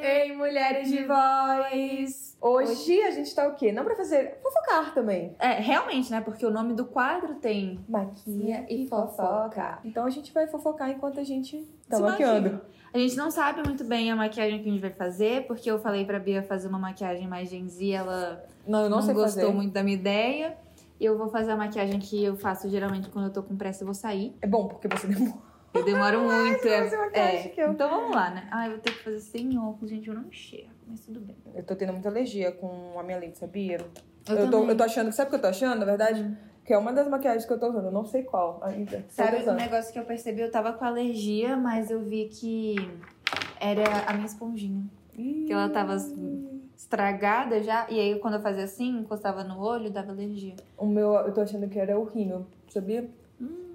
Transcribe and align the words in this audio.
Ei, 0.00 0.32
mulheres 0.36 0.88
de 0.88 1.04
voz! 1.04 2.36
Hoje 2.40 3.02
a 3.02 3.10
gente 3.10 3.34
tá 3.34 3.48
o 3.48 3.54
quê? 3.54 3.72
Não 3.72 3.84
pra 3.84 3.96
fazer 3.96 4.38
fofocar 4.42 4.94
também. 4.94 5.34
É, 5.38 5.54
realmente, 5.60 6.10
né? 6.10 6.20
Porque 6.20 6.46
o 6.46 6.50
nome 6.50 6.74
do 6.74 6.84
quadro 6.84 7.34
tem 7.34 7.80
Maquia 7.88 8.64
e 8.68 8.86
fofoca. 8.86 9.78
Então 9.84 10.04
a 10.06 10.10
gente 10.10 10.32
vai 10.32 10.46
fofocar 10.46 10.90
enquanto 10.90 11.18
a 11.18 11.24
gente 11.24 11.66
tá 11.88 11.96
Se 11.96 12.02
maquiando. 12.02 12.52
maquia. 12.52 12.62
A 12.94 12.98
gente 12.98 13.16
não 13.16 13.30
sabe 13.30 13.62
muito 13.66 13.84
bem 13.84 14.10
a 14.10 14.16
maquiagem 14.16 14.62
que 14.62 14.68
a 14.68 14.72
gente 14.72 14.80
vai 14.80 14.92
fazer, 14.92 15.46
porque 15.46 15.70
eu 15.70 15.78
falei 15.78 16.04
pra 16.04 16.18
Bia 16.18 16.42
fazer 16.42 16.68
uma 16.68 16.78
maquiagem 16.78 17.26
mais 17.28 17.50
Gen 17.50 17.68
Z, 17.68 17.90
ela 17.90 18.44
Não, 18.66 18.84
eu 18.84 18.88
não, 18.90 18.98
não, 18.98 19.04
sei 19.04 19.14
gostou 19.14 19.42
fazer. 19.42 19.54
muito 19.54 19.72
da 19.72 19.82
minha 19.82 19.96
ideia. 19.96 20.56
E 20.98 21.04
eu 21.04 21.16
vou 21.18 21.28
fazer 21.28 21.50
a 21.52 21.56
maquiagem 21.56 21.98
que 22.00 22.24
eu 22.24 22.36
faço 22.36 22.68
geralmente 22.70 23.08
quando 23.10 23.26
eu 23.26 23.32
tô 23.32 23.42
com 23.42 23.56
pressa, 23.56 23.82
eu 23.82 23.86
vou 23.86 23.94
sair. 23.94 24.34
É 24.40 24.46
bom, 24.46 24.66
porque 24.68 24.88
você 24.88 25.06
demora. 25.06 25.42
Eu 25.74 25.84
demoro 25.84 26.20
muito. 26.24 26.62
vai 26.62 27.10
é- 27.12 27.36
é. 27.36 27.54
eu- 27.58 27.72
Então 27.72 27.90
vamos 27.90 28.14
lá, 28.14 28.30
né? 28.30 28.48
Ah, 28.50 28.66
eu 28.66 28.72
vou 28.72 28.80
ter 28.80 28.92
que 28.92 29.04
fazer 29.04 29.20
sem 29.20 29.58
óculos, 29.58 29.90
gente, 29.90 30.08
eu 30.08 30.14
não 30.14 30.24
enxergo, 30.24 30.70
mas 30.86 31.00
tudo 31.00 31.20
bem. 31.20 31.36
Eu 31.54 31.62
tô 31.62 31.76
tendo 31.76 31.92
muita 31.92 32.08
alergia 32.08 32.50
com 32.52 32.98
a 32.98 33.02
minha 33.02 33.18
lente, 33.18 33.36
sabia? 33.38 33.76
Eu, 34.28 34.36
tô, 34.46 34.50
também. 34.50 34.68
eu 34.70 34.76
tô 34.76 34.84
achando, 34.84 35.12
sabe 35.12 35.28
o 35.28 35.30
que 35.30 35.36
eu 35.36 35.42
tô 35.42 35.48
achando, 35.48 35.78
na 35.78 35.84
verdade? 35.84 36.36
Que 36.64 36.72
é 36.72 36.78
uma 36.78 36.92
das 36.92 37.06
maquiagens 37.08 37.44
que 37.44 37.52
eu 37.52 37.60
tô 37.60 37.68
usando. 37.68 37.84
Eu 37.86 37.92
não 37.92 38.04
sei 38.04 38.24
qual 38.24 38.58
ainda. 38.64 38.96
Tô 38.96 39.04
Sabe 39.10 39.48
um 39.48 39.54
negócio 39.54 39.92
que 39.92 39.98
eu 39.98 40.04
percebi? 40.04 40.40
Eu 40.40 40.50
tava 40.50 40.72
com 40.72 40.84
alergia, 40.84 41.56
mas 41.56 41.90
eu 41.90 42.00
vi 42.02 42.28
que 42.28 42.74
era 43.60 43.84
a 44.08 44.12
minha 44.14 44.26
esponjinha. 44.26 44.84
Que 45.12 45.52
ela 45.52 45.68
tava 45.68 45.96
estragada 46.76 47.62
já. 47.62 47.86
E 47.90 47.98
aí, 47.98 48.18
quando 48.18 48.34
eu 48.34 48.40
fazia 48.40 48.64
assim, 48.64 48.98
encostava 48.98 49.42
no 49.42 49.58
olho, 49.60 49.90
dava 49.90 50.12
alergia. 50.12 50.54
O 50.76 50.86
meu, 50.86 51.14
eu 51.14 51.32
tô 51.32 51.40
achando 51.40 51.68
que 51.68 51.78
era 51.78 51.98
o 51.98 52.04
rímel, 52.04 52.46
sabia? 52.68 53.08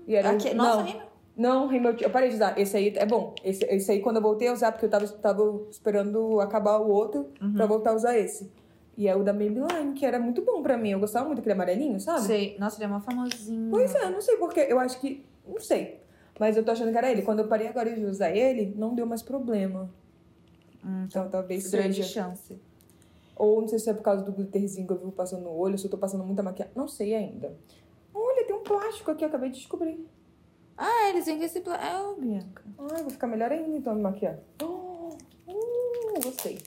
E 0.08 0.16
era 0.16 0.32
o- 0.32 0.36
Aqui, 0.36 0.54
nossa, 0.54 0.78
não, 0.78 0.86
rímel? 0.86 1.08
não, 1.36 1.68
rímel, 1.68 1.96
eu 2.00 2.10
parei 2.10 2.30
de 2.30 2.36
usar. 2.36 2.58
Esse 2.58 2.78
aí 2.78 2.94
é 2.96 3.06
bom. 3.06 3.34
Esse, 3.44 3.64
esse 3.66 3.92
aí, 3.92 4.00
quando 4.02 4.18
eu 4.18 4.22
voltei 4.22 4.48
a 4.48 4.54
usar, 4.54 4.72
porque 4.72 4.86
eu 4.86 4.90
tava, 4.90 5.08
tava 5.08 5.62
esperando 5.70 6.40
acabar 6.40 6.78
o 6.80 6.90
outro 6.90 7.28
Uhum. 7.42 7.54
pra 7.54 7.66
voltar 7.66 7.92
a 7.92 7.96
usar 7.96 8.18
esse. 8.18 8.52
E 8.98 9.08
é 9.08 9.16
o 9.16 9.24
da 9.24 9.34
Maybelline, 9.34 9.94
que 9.94 10.06
era 10.06 10.20
muito 10.20 10.44
bom 10.44 10.62
pra 10.62 10.78
mim. 10.78 10.90
Eu 10.90 11.00
gostava 11.00 11.26
muito 11.26 11.38
daquele 11.38 11.54
amarelinho, 11.54 12.00
sabe? 12.00 12.22
Sei. 12.22 12.58
Nossa, 12.60 12.78
ele 12.78 12.84
é 12.86 12.88
mó 12.88 13.00
famosinho. 13.00 13.72
Pois 13.72 13.96
é, 13.96 14.10
não 14.10 14.22
sei 14.22 14.38
porquê. 14.38 14.66
Eu 14.70 14.80
acho 14.80 15.00
que. 15.00 15.26
Não 15.48 15.60
sei. 15.60 16.02
Mas 16.40 16.58
eu 16.58 16.64
tô 16.64 16.72
achando 16.72 16.92
que 16.92 16.98
era 16.98 17.10
ele. 17.12 17.22
Quando 17.22 17.40
eu 17.40 17.48
parei 17.48 17.68
agora 17.68 17.94
de 17.96 18.04
usar 18.06 18.30
ele, 18.36 18.74
não 18.78 18.94
deu 18.94 19.06
mais 19.06 19.22
problema. 19.24 19.90
Hum, 20.86 21.06
Então 21.08 21.30
talvez 21.30 21.70
grande 21.72 21.96
seja. 21.96 22.08
chance. 22.10 22.60
Ou 23.36 23.62
não 23.62 23.68
sei 23.68 23.80
se 23.80 23.90
é 23.90 23.94
por 23.94 24.04
causa 24.04 24.24
do 24.24 24.32
glitterzinho 24.32 24.86
que 24.86 24.94
eu 24.94 24.98
vivo 24.98 25.12
passando 25.12 25.44
no 25.44 25.52
olho, 25.52 25.78
se 25.78 25.86
eu 25.86 25.92
tô 25.92 25.98
passando 25.98 26.24
muita 26.24 26.44
maquiagem. 26.44 26.74
Não 26.76 26.88
sei 26.88 27.16
ainda. 27.16 27.58
Olha, 28.14 28.46
tem 28.46 28.56
um 28.56 28.64
plástico 28.64 29.10
aqui, 29.12 29.24
eu 29.24 29.30
acabei 29.30 29.50
de 29.50 29.58
descobrir. 29.60 30.06
Ah, 30.78 31.10
eles 31.10 31.26
vêm 31.26 31.38
com 31.38 31.44
esse... 31.44 31.62
pla- 31.62 31.78
É, 31.78 32.00
ô, 32.02 32.16
Bianca. 32.16 32.64
Ai, 32.92 33.02
vou 33.02 33.10
ficar 33.12 33.28
melhor 33.28 33.52
ainda 33.52 33.76
então 33.78 33.96
de 33.96 34.02
maquiar. 34.02 34.40
Oh, 34.62 35.10
uh, 35.48 36.22
gostei. 36.24 36.60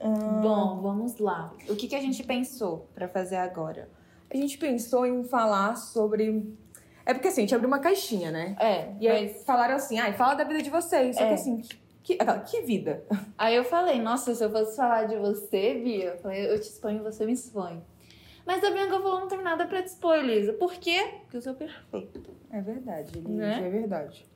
Ah, 0.00 0.40
Bom, 0.42 0.80
vamos 0.80 1.18
lá. 1.18 1.52
O 1.68 1.76
que, 1.76 1.86
que 1.88 1.94
a 1.94 2.00
gente 2.00 2.22
pensou 2.24 2.88
pra 2.94 3.08
fazer 3.08 3.36
agora? 3.36 3.88
a 4.32 4.36
gente 4.36 4.56
pensou 4.56 5.04
em 5.04 5.22
falar 5.24 5.76
sobre. 5.76 6.56
É 7.04 7.12
porque 7.12 7.28
assim, 7.28 7.42
a 7.42 7.44
gente 7.44 7.54
abriu 7.54 7.68
uma 7.68 7.80
caixinha, 7.80 8.30
né? 8.30 8.56
É, 8.58 8.94
E 8.98 9.06
aí 9.06 9.32
mas... 9.34 9.44
falaram 9.44 9.74
assim, 9.76 9.98
ai, 9.98 10.14
fala 10.14 10.34
da 10.34 10.44
vida 10.44 10.62
de 10.62 10.70
vocês. 10.70 11.16
Só 11.16 11.22
É. 11.24 11.28
que 11.28 11.34
assim, 11.34 11.60
que, 12.02 12.14
que, 12.16 12.22
aquela, 12.22 12.38
que 12.40 12.60
vida? 12.62 13.02
Aí 13.38 13.54
eu 13.54 13.64
falei, 13.64 14.00
nossa, 14.00 14.34
se 14.34 14.44
eu 14.44 14.50
fosse 14.50 14.76
falar 14.76 15.04
de 15.04 15.16
você, 15.16 15.74
Bia, 15.74 16.04
eu, 16.10 16.18
falei, 16.18 16.50
eu 16.50 16.58
te 16.60 16.68
exponho, 16.68 17.02
você 17.02 17.24
me 17.26 17.32
expõe. 17.32 17.82
Mas 18.44 18.62
a 18.64 18.70
Bianca 18.70 18.98
falou, 19.00 19.20
não 19.20 19.28
tem 19.28 19.40
nada 19.40 19.66
pra 19.66 19.80
te 19.82 19.86
expor, 19.86 20.16
Elisa. 20.18 20.52
Por 20.54 20.72
quê? 20.74 20.98
Porque 21.22 21.36
eu 21.36 21.42
sou 21.42 21.54
perfeita. 21.54 22.20
É 22.50 22.60
verdade, 22.60 23.12
Ligia, 23.20 23.30
Né? 23.36 23.66
é 23.66 23.70
verdade. 23.70 24.26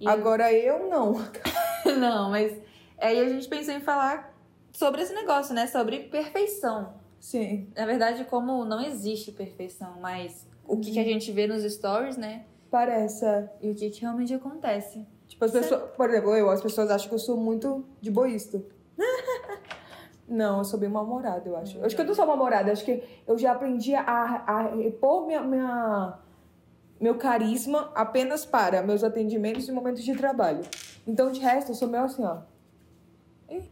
E- 0.00 0.08
Agora 0.08 0.52
eu 0.52 0.88
não. 0.88 1.14
Não, 1.98 2.30
mas 2.30 2.56
aí 2.98 3.18
a 3.18 3.28
gente 3.28 3.48
pensou 3.48 3.74
em 3.74 3.80
falar 3.80 4.32
sobre 4.72 5.02
esse 5.02 5.12
negócio, 5.12 5.52
né? 5.54 5.66
Sobre 5.66 6.04
perfeição. 6.04 6.94
Sim. 7.18 7.68
Na 7.76 7.84
verdade, 7.84 8.24
como 8.24 8.64
não 8.64 8.80
existe 8.80 9.32
perfeição, 9.32 9.96
mas 10.00 10.46
o 10.64 10.76
que, 10.78 10.92
que 10.92 10.98
a 11.00 11.04
gente 11.04 11.30
vê 11.32 11.46
nos 11.48 11.62
stories, 11.64 12.16
né? 12.16 12.44
Parece. 12.70 13.24
é. 13.24 13.48
E 13.60 13.70
o 13.70 13.74
que, 13.74 13.90
que 13.90 14.00
realmente 14.00 14.32
acontece. 14.32 15.04
Tipo, 15.32 15.44
as 15.46 15.50
pessoas. 15.50 15.82
Por 15.96 16.10
exemplo, 16.10 16.36
eu, 16.36 16.50
as 16.50 16.60
pessoas 16.60 16.90
acham 16.90 17.08
que 17.08 17.14
eu 17.14 17.18
sou 17.18 17.36
muito 17.38 17.84
de 18.02 18.10
boísta. 18.10 18.62
Não, 20.28 20.58
eu 20.58 20.64
sou 20.64 20.78
bem 20.78 20.88
mal-humorada, 20.88 21.48
eu 21.48 21.56
acho. 21.56 21.78
Eu 21.78 21.84
acho 21.86 21.94
que 21.96 22.00
eu 22.00 22.06
não 22.06 22.14
sou 22.14 22.24
mal-humorada, 22.26 22.70
acho 22.72 22.84
que 22.84 23.02
eu 23.26 23.36
já 23.36 23.52
aprendi 23.52 23.94
a, 23.94 24.02
a 24.46 24.62
repor 24.74 25.26
minha, 25.26 25.42
minha- 25.42 26.18
meu 27.00 27.16
carisma 27.16 27.90
apenas 27.94 28.44
para 28.46 28.82
meus 28.82 29.02
atendimentos 29.04 29.68
e 29.68 29.72
momentos 29.72 30.02
de 30.02 30.14
trabalho. 30.16 30.60
Então, 31.06 31.30
de 31.32 31.40
resto, 31.40 31.72
eu 31.72 31.74
sou 31.74 31.88
meio 31.88 32.04
assim, 32.04 32.24
ó. 32.24 32.38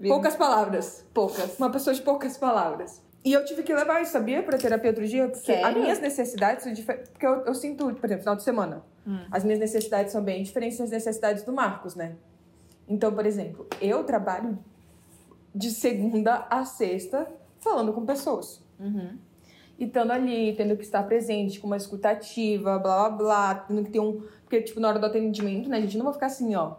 Poucas 0.06 0.34
palavras. 0.37 1.06
Poucas. 1.15 1.59
Uma 1.59 1.70
pessoa 1.70 1.94
de 1.94 2.03
poucas 2.03 2.37
palavras. 2.37 3.03
E 3.25 3.32
eu 3.32 3.44
tive 3.44 3.62
que 3.62 3.72
levar 3.75 4.03
isso, 4.03 4.12
sabia? 4.12 4.43
Pra 4.43 4.59
terapia 4.59 4.91
outro 4.91 5.06
dia, 5.06 5.28
porque 5.28 5.44
Sério? 5.47 5.66
as 5.66 5.75
minhas 5.75 6.00
necessidades 6.00 6.65
são 6.65 6.72
diferentes. 6.72 7.10
Porque 7.10 7.26
eu, 7.26 7.44
eu 7.47 7.54
sinto, 7.54 7.84
por 7.94 8.04
exemplo, 8.06 8.22
final 8.22 8.37
de 8.37 8.43
semana, 8.43 8.82
Hum. 9.06 9.19
as 9.31 9.44
minhas 9.44 9.59
necessidades 9.59 10.12
são 10.12 10.22
bem 10.22 10.43
diferentes 10.43 10.78
das 10.78 10.91
necessidades 10.91 11.43
do 11.43 11.53
Marcos, 11.53 11.94
né? 11.94 12.16
Então, 12.87 13.12
por 13.15 13.25
exemplo, 13.25 13.66
eu 13.81 14.05
trabalho 14.05 14.59
de 15.55 15.71
segunda 15.71 16.47
a 16.50 16.65
sexta 16.65 17.27
falando 17.59 17.93
com 17.93 18.05
pessoas. 18.05 18.62
Uhum. 18.78 19.16
E 19.78 19.84
estando 19.84 20.11
ali, 20.11 20.55
tendo 20.56 20.77
que 20.77 20.83
estar 20.83 21.03
presente, 21.05 21.61
com 21.61 21.66
uma 21.66 21.77
escutativa, 21.77 22.78
blá 22.78 23.09
blá 23.09 23.11
blá, 23.11 23.55
tendo 23.55 23.84
que 23.84 23.91
ter 23.91 24.00
um. 24.00 24.22
Porque, 24.43 24.61
tipo, 24.61 24.81
na 24.81 24.88
hora 24.88 24.99
do 24.99 25.06
atendimento, 25.06 25.69
né, 25.69 25.78
a 25.78 25.81
gente 25.81 25.97
não 25.97 26.05
vai 26.05 26.15
ficar 26.15 26.27
assim, 26.27 26.55
ó. 26.55 26.75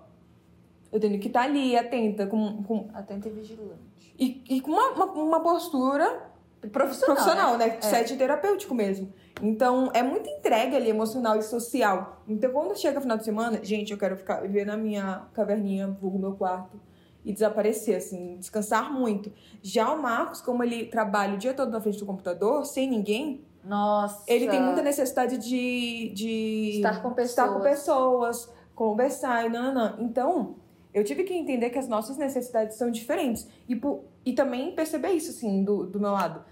Eu 0.92 1.00
tenho 1.00 1.18
que 1.20 1.28
estar 1.28 1.44
ali, 1.44 1.76
atenta, 1.76 2.28
com, 2.28 2.62
com, 2.64 2.90
Atenta 2.94 3.30
e 3.30 3.32
vigilante. 3.32 4.14
e, 4.20 4.44
e 4.50 4.62
com 4.62 4.72
uma, 4.72 4.90
uma, 4.90 5.06
uma 5.06 5.40
postura 5.40 6.31
Profissional, 6.70 7.16
profissional, 7.16 7.58
né? 7.58 7.78
É. 7.78 7.82
Sete 7.82 8.16
terapêutico 8.16 8.76
mesmo. 8.76 9.12
Então, 9.42 9.90
é 9.94 10.04
muita 10.04 10.30
entrega 10.30 10.78
ali, 10.78 10.90
emocional 10.90 11.38
e 11.38 11.42
social. 11.42 12.22
Então, 12.28 12.52
quando 12.52 12.78
chega 12.78 13.02
final 13.02 13.18
de 13.18 13.24
semana, 13.26 13.60
gente, 13.64 13.92
eu 13.92 13.98
quero 13.98 14.16
ficar 14.16 14.42
viver 14.42 14.66
na 14.66 14.78
minha 14.78 15.24
caverninha, 15.34 15.88
vulgo 15.88 16.20
meu 16.20 16.34
quarto, 16.34 16.80
e 17.26 17.34
desaparecer, 17.34 17.96
assim, 17.96 18.38
descansar 18.38 18.92
muito. 18.94 19.32
Já 19.62 19.92
o 19.92 20.02
Marcos, 20.02 20.42
como 20.42 20.64
ele 20.64 20.86
trabalha 20.86 21.36
o 21.36 21.38
dia 21.38 21.54
todo 21.54 21.72
na 21.72 21.82
frente 21.82 21.98
do 21.98 22.06
computador, 22.06 22.66
sem 22.66 22.88
ninguém, 22.90 23.44
Nossa. 23.64 24.24
ele 24.28 24.48
tem 24.48 24.62
muita 24.62 24.82
necessidade 24.82 25.38
de, 25.38 26.12
de 26.14 26.72
Estar 26.76 27.02
com 27.02 27.20
estar 27.20 27.48
com 27.50 27.60
pessoas. 27.62 28.38
pessoas, 28.38 28.54
conversar 28.76 29.46
e 29.46 29.50
não. 29.50 29.96
Então, 30.00 30.56
eu 30.94 31.04
tive 31.04 31.24
que 31.24 31.34
entender 31.34 31.70
que 31.70 31.80
as 31.80 31.88
nossas 31.88 32.18
necessidades 32.18 32.78
são 32.78 32.92
diferentes. 32.92 33.48
E, 33.68 33.80
e 34.26 34.34
também 34.34 34.74
perceber 34.76 35.10
isso, 35.12 35.32
assim, 35.32 35.64
do, 35.64 35.86
do 35.86 36.00
meu 36.00 36.12
lado. 36.12 36.44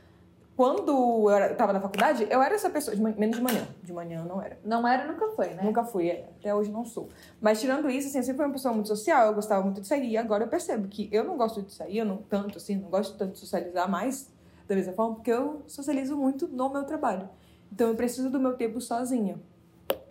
Quando 0.55 0.91
eu 0.91 1.29
era- 1.29 1.55
tava 1.55 1.71
na 1.71 1.79
faculdade, 1.79 2.27
eu 2.29 2.41
era 2.41 2.53
essa 2.53 2.69
pessoa, 2.69 2.93
de 2.93 3.01
menos 3.01 3.37
de 3.37 3.41
manhã. 3.41 3.65
De 3.81 3.93
manhã 3.93 4.19
eu 4.19 4.25
não 4.25 4.41
era. 4.41 4.59
Não 4.63 4.85
era, 4.85 5.09
nunca 5.09 5.29
foi, 5.29 5.53
né? 5.53 5.63
Nunca 5.63 5.85
fui, 5.85 6.11
até 6.11 6.53
hoje 6.53 6.69
não 6.69 6.83
sou. 6.83 7.07
Mas 7.39 7.61
tirando 7.61 7.89
isso, 7.89 8.09
assim, 8.09 8.17
eu 8.17 8.23
sempre 8.23 8.37
fui 8.37 8.45
uma 8.45 8.51
pessoa 8.53 8.73
muito 8.73 8.87
social, 8.89 9.27
eu 9.27 9.33
gostava 9.33 9.63
muito 9.63 9.79
de 9.79 9.87
sair. 9.87 10.09
E 10.09 10.17
agora 10.17 10.43
eu 10.43 10.47
percebo 10.49 10.89
que 10.89 11.07
eu 11.13 11.23
não 11.23 11.37
gosto 11.37 11.61
de 11.61 11.71
sair, 11.73 11.99
eu 11.99 12.05
não 12.05 12.17
tanto, 12.17 12.57
assim, 12.57 12.75
não 12.75 12.89
gosto 12.89 13.17
tanto 13.17 13.33
de 13.33 13.39
socializar 13.39 13.89
mais 13.89 14.29
da 14.67 14.75
mesma 14.75 14.91
forma, 14.93 15.15
porque 15.15 15.31
eu 15.31 15.63
socializo 15.65 16.17
muito 16.17 16.45
no 16.47 16.69
meu 16.69 16.83
trabalho. 16.83 17.29
Então 17.71 17.87
eu 17.87 17.95
preciso 17.95 18.29
do 18.29 18.37
meu 18.39 18.55
tempo 18.57 18.81
sozinha. 18.81 19.39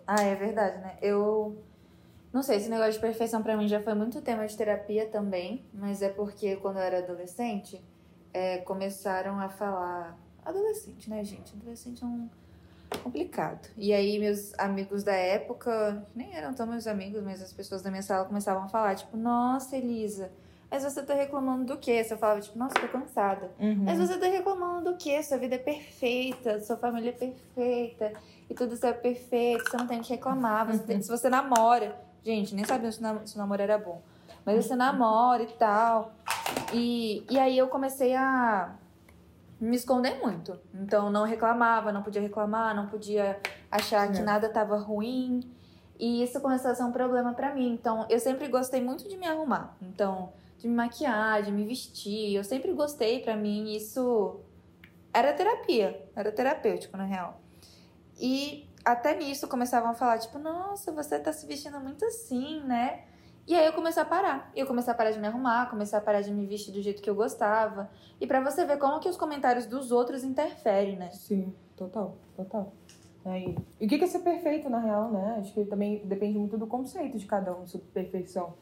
Ah, 0.07 0.23
é 0.23 0.33
verdade, 0.33 0.79
né? 0.81 0.97
Eu. 0.99 1.59
Não 2.31 2.43
sei, 2.43 2.57
esse 2.57 2.69
negócio 2.69 2.93
de 2.93 2.99
perfeição 2.99 3.41
pra 3.41 3.57
mim 3.57 3.67
já 3.67 3.81
foi 3.81 3.93
muito 3.95 4.21
tema 4.21 4.45
de 4.45 4.55
terapia 4.55 5.07
também, 5.07 5.65
mas 5.73 6.01
é 6.01 6.09
porque 6.09 6.55
quando 6.57 6.77
eu 6.77 6.83
era 6.83 6.99
adolescente, 6.99 7.83
é, 8.33 8.59
começaram 8.59 9.39
a 9.39 9.49
falar. 9.49 10.15
Adolescente, 10.45 11.09
né, 11.09 11.23
gente? 11.23 11.53
Adolescente 11.55 12.03
é 12.03 12.07
um. 12.07 12.29
complicado. 13.03 13.67
E 13.77 13.93
aí, 13.93 14.17
meus 14.19 14.53
amigos 14.59 15.03
da 15.03 15.13
época, 15.13 16.05
nem 16.15 16.35
eram 16.35 16.53
tão 16.53 16.65
meus 16.67 16.85
amigos, 16.87 17.21
mas 17.23 17.41
as 17.41 17.53
pessoas 17.53 17.81
da 17.81 17.89
minha 17.91 18.01
sala 18.01 18.25
começavam 18.25 18.63
a 18.63 18.67
falar, 18.67 18.95
tipo, 18.95 19.15
nossa, 19.17 19.75
Elisa, 19.77 20.31
mas 20.71 20.83
você 20.83 21.01
tá 21.03 21.13
reclamando 21.15 21.65
do 21.65 21.77
quê? 21.79 22.03
Você 22.03 22.15
falava, 22.17 22.41
tipo, 22.41 22.57
nossa, 22.57 22.75
tô 22.79 22.87
cansada. 22.87 23.51
Mas 23.85 23.97
você 23.99 24.17
tá 24.19 24.27
reclamando 24.27 24.91
do 24.91 24.97
quê? 24.97 25.21
Sua 25.23 25.37
vida 25.37 25.55
é 25.55 25.59
perfeita, 25.59 26.59
sua 26.61 26.77
família 26.77 27.09
é 27.09 27.13
perfeita, 27.13 28.13
e 28.49 28.53
tudo 28.53 28.73
isso 28.75 28.85
é 28.85 28.93
perfeito, 28.93 29.69
você 29.69 29.77
não 29.77 29.87
tem 29.87 29.99
o 29.99 30.03
que 30.03 30.09
reclamar. 30.13 30.65
Você 30.67 30.83
tem- 30.83 31.01
se 31.01 31.09
você 31.09 31.29
namora, 31.29 31.95
gente, 32.23 32.53
nem 32.55 32.65
sabia 32.65 32.91
se 32.91 33.01
nam- 33.01 33.25
se 33.25 33.35
o 33.35 33.37
namoro 33.37 33.61
era 33.61 33.77
bom, 33.77 34.01
mas 34.45 34.65
você 34.65 34.75
namora 34.75 35.43
e 35.43 35.47
tal. 35.47 36.13
E, 36.73 37.23
e 37.29 37.39
aí 37.39 37.57
eu 37.57 37.67
comecei 37.67 38.15
a 38.15 38.75
me 39.59 39.75
esconder 39.75 40.19
muito. 40.21 40.57
Então 40.73 41.09
não 41.09 41.23
reclamava, 41.25 41.91
não 41.91 42.01
podia 42.03 42.21
reclamar, 42.21 42.75
não 42.75 42.87
podia 42.87 43.39
achar 43.71 44.07
que 44.09 44.17
Sim. 44.17 44.23
nada 44.23 44.49
tava 44.49 44.77
ruim. 44.77 45.41
E 45.99 46.23
isso 46.23 46.39
começou 46.39 46.71
a 46.71 46.75
ser 46.75 46.83
um 46.83 46.91
problema 46.93 47.33
pra 47.33 47.53
mim. 47.53 47.73
Então 47.73 48.05
eu 48.09 48.19
sempre 48.19 48.47
gostei 48.47 48.81
muito 48.81 49.07
de 49.07 49.17
me 49.17 49.27
arrumar. 49.27 49.75
Então, 49.81 50.31
de 50.57 50.67
me 50.67 50.73
maquiar, 50.75 51.43
de 51.43 51.51
me 51.51 51.65
vestir, 51.65 52.35
eu 52.35 52.43
sempre 52.43 52.71
gostei 52.73 53.19
pra 53.21 53.35
mim, 53.35 53.75
isso 53.75 54.39
era 55.13 55.33
terapia, 55.33 56.05
era 56.15 56.31
terapêutico 56.31 56.95
na 56.95 57.03
real. 57.03 57.41
E 58.17 58.68
até 58.83 59.15
nisso 59.17 59.47
começavam 59.47 59.91
a 59.91 59.93
falar, 59.93 60.17
tipo, 60.19 60.39
nossa, 60.39 60.91
você 60.91 61.19
tá 61.19 61.31
se 61.31 61.45
vestindo 61.45 61.79
muito 61.79 62.05
assim, 62.05 62.61
né? 62.61 63.03
E 63.47 63.55
aí 63.55 63.65
eu 63.65 63.73
comecei 63.73 64.01
a 64.01 64.05
parar. 64.05 64.51
Eu 64.55 64.67
comecei 64.67 64.93
a 64.93 64.95
parar 64.95 65.11
de 65.11 65.19
me 65.19 65.27
arrumar, 65.27 65.69
comecei 65.69 65.97
a 65.97 66.01
parar 66.01 66.21
de 66.21 66.31
me 66.31 66.45
vestir 66.45 66.71
do 66.71 66.81
jeito 66.81 67.01
que 67.01 67.09
eu 67.09 67.15
gostava. 67.15 67.89
E 68.21 68.27
pra 68.27 68.39
você 68.41 68.63
ver 68.63 68.77
como 68.77 68.99
que 68.99 69.09
os 69.09 69.17
comentários 69.17 69.65
dos 69.65 69.91
outros 69.91 70.23
interferem, 70.23 70.95
né? 70.95 71.09
Sim, 71.09 71.53
total, 71.75 72.15
total. 72.35 72.73
Aí. 73.25 73.57
E 73.79 73.85
o 73.85 73.89
que 73.89 73.97
que 73.97 74.03
é 74.03 74.07
ser 74.07 74.19
perfeito, 74.19 74.69
na 74.69 74.79
real, 74.79 75.11
né? 75.11 75.37
Acho 75.39 75.53
que 75.53 75.65
também 75.65 76.05
depende 76.05 76.37
muito 76.37 76.57
do 76.57 76.67
conceito 76.67 77.17
de 77.17 77.25
cada 77.25 77.55
um 77.55 77.65
sobre 77.65 77.87
perfeição. 77.87 78.53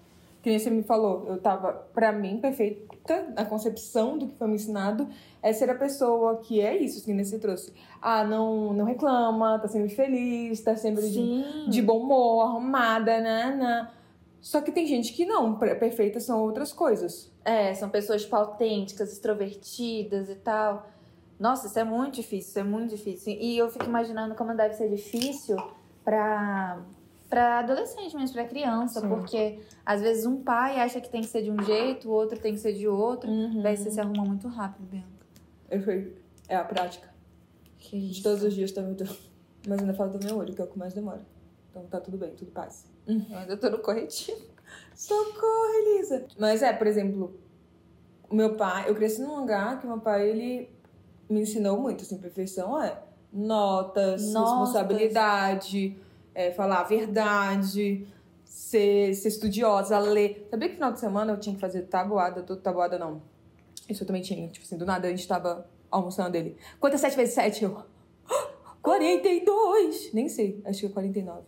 Que 0.47 0.57
você 0.57 0.69
me 0.69 0.81
falou, 0.81 1.25
eu 1.27 1.37
tava, 1.41 1.73
pra 1.93 2.09
mim, 2.13 2.39
perfeita, 2.39 3.33
a 3.35 3.43
concepção 3.43 4.17
do 4.17 4.27
que 4.27 4.35
foi 4.37 4.47
me 4.47 4.55
ensinado 4.55 5.05
é 5.43 5.51
ser 5.51 5.69
a 5.69 5.75
pessoa 5.75 6.37
que 6.37 6.61
é 6.61 6.77
isso, 6.77 7.03
que 7.03 7.13
você 7.13 7.37
trouxe. 7.37 7.73
Ah, 8.01 8.23
não, 8.23 8.71
não 8.71 8.85
reclama, 8.85 9.59
tá 9.59 9.67
sempre 9.67 9.89
feliz, 9.89 10.61
tá 10.61 10.77
sempre 10.77 11.09
de, 11.09 11.69
de 11.69 11.81
bom 11.81 11.99
humor, 11.99 12.45
arrumada, 12.47 13.19
né, 13.19 13.55
né. 13.59 13.89
Só 14.39 14.61
que 14.61 14.71
tem 14.71 14.87
gente 14.87 15.11
que 15.11 15.25
não, 15.25 15.55
per- 15.59 15.77
perfeitas 15.77 16.23
são 16.23 16.41
outras 16.41 16.71
coisas. 16.71 17.29
É, 17.43 17.73
são 17.73 17.89
pessoas 17.89 18.21
tipo, 18.21 18.35
autênticas, 18.37 19.11
extrovertidas 19.11 20.29
e 20.29 20.35
tal. 20.35 20.87
Nossa, 21.37 21.67
isso 21.67 21.77
é 21.77 21.83
muito 21.83 22.15
difícil, 22.15 22.49
isso 22.51 22.59
é 22.59 22.63
muito 22.63 22.91
difícil. 22.91 23.33
E 23.33 23.57
eu 23.57 23.69
fico 23.69 23.83
imaginando 23.83 24.33
como 24.33 24.55
deve 24.55 24.75
ser 24.75 24.87
difícil 24.89 25.57
pra, 26.05 26.79
pra 27.29 27.59
adolescente 27.59 28.15
mesmo, 28.15 28.33
pra 28.33 28.45
criança. 28.45 29.01
Sim. 29.01 29.07
Porque 29.09 29.59
às 29.85 30.01
vezes 30.01 30.25
um 30.25 30.41
pai 30.43 30.79
acha 30.79 30.99
que 31.01 31.09
tem 31.09 31.21
que 31.21 31.27
ser 31.27 31.41
de 31.43 31.51
um 31.51 31.61
jeito, 31.63 32.09
o 32.09 32.11
outro 32.11 32.39
tem 32.39 32.53
que 32.53 32.59
ser 32.59 32.73
de 32.73 32.87
outro. 32.87 33.29
Uhum. 33.29 33.61
Daí 33.61 33.75
você 33.77 33.91
se 33.91 33.99
arruma 33.99 34.23
muito 34.23 34.47
rápido, 34.47 34.85
Bianca. 34.87 35.07
Perfeito. 35.69 36.21
É 36.47 36.55
a 36.55 36.63
prática. 36.63 37.13
Que 37.77 37.99
De 37.99 38.11
isso. 38.11 38.23
todos 38.23 38.43
os 38.43 38.53
dias 38.53 38.71
tá. 38.71 38.81
Mas 39.67 39.79
ainda 39.79 39.93
falta 39.93 40.17
o 40.17 40.23
meu 40.23 40.37
olho, 40.37 40.53
que 40.53 40.61
é 40.61 40.63
o 40.63 40.67
que 40.67 40.77
mais 40.79 40.93
demora. 40.93 41.25
Então 41.69 41.83
tá 41.85 41.99
tudo 41.99 42.17
bem, 42.17 42.31
tudo 42.35 42.51
paz. 42.51 42.85
Eu 43.05 43.37
ainda 43.37 43.57
tô 43.57 43.69
no 43.69 43.79
corretivo. 43.79 44.41
Socorro, 44.95 45.73
Elisa! 45.81 46.25
Mas 46.39 46.61
é, 46.61 46.73
por 46.73 46.87
exemplo, 46.87 47.39
o 48.29 48.35
meu 48.35 48.55
pai, 48.55 48.89
eu 48.89 48.95
cresci 48.95 49.21
num 49.21 49.39
lugar 49.39 49.79
que 49.79 49.87
meu 49.87 49.99
pai, 49.99 50.29
ele 50.29 50.69
me 51.29 51.41
ensinou 51.41 51.79
muito, 51.79 52.03
assim, 52.03 52.17
perfeição 52.17 52.81
é 52.81 52.97
notas, 53.31 54.31
Notas. 54.33 54.49
responsabilidade, 54.51 55.97
é, 56.37 56.51
falar 56.51 56.81
a 56.81 56.83
verdade, 56.83 58.07
ser, 58.45 59.15
ser 59.15 59.27
estudiosa, 59.27 59.97
ler. 59.97 60.47
Sabia 60.51 60.69
que 60.69 60.75
final 60.75 60.91
de 60.91 60.99
semana 60.99 61.33
eu 61.33 61.39
tinha 61.39 61.55
que 61.55 61.59
fazer 61.59 61.81
tabuada, 61.87 62.43
tudo 62.43 62.61
tabuada 62.61 62.99
não. 62.99 63.23
Isso 63.89 64.03
eu 64.03 64.07
também 64.07 64.21
tinha, 64.21 64.47
tipo 64.49 64.63
assim, 64.63 64.77
do 64.77 64.85
nada 64.85 65.07
a 65.07 65.09
gente 65.09 65.27
tava 65.27 65.67
almoçando 65.89 66.37
ele. 66.37 66.55
Quanto 66.79 66.93
é 66.93 66.97
7 66.97 67.17
vezes 67.17 67.33
7? 67.33 67.63
Eu, 67.63 67.81
42! 68.83 70.13
Nem 70.13 70.29
sei, 70.29 70.61
acho 70.63 70.81
que 70.81 70.85
é 70.85 70.89
49. 70.89 71.41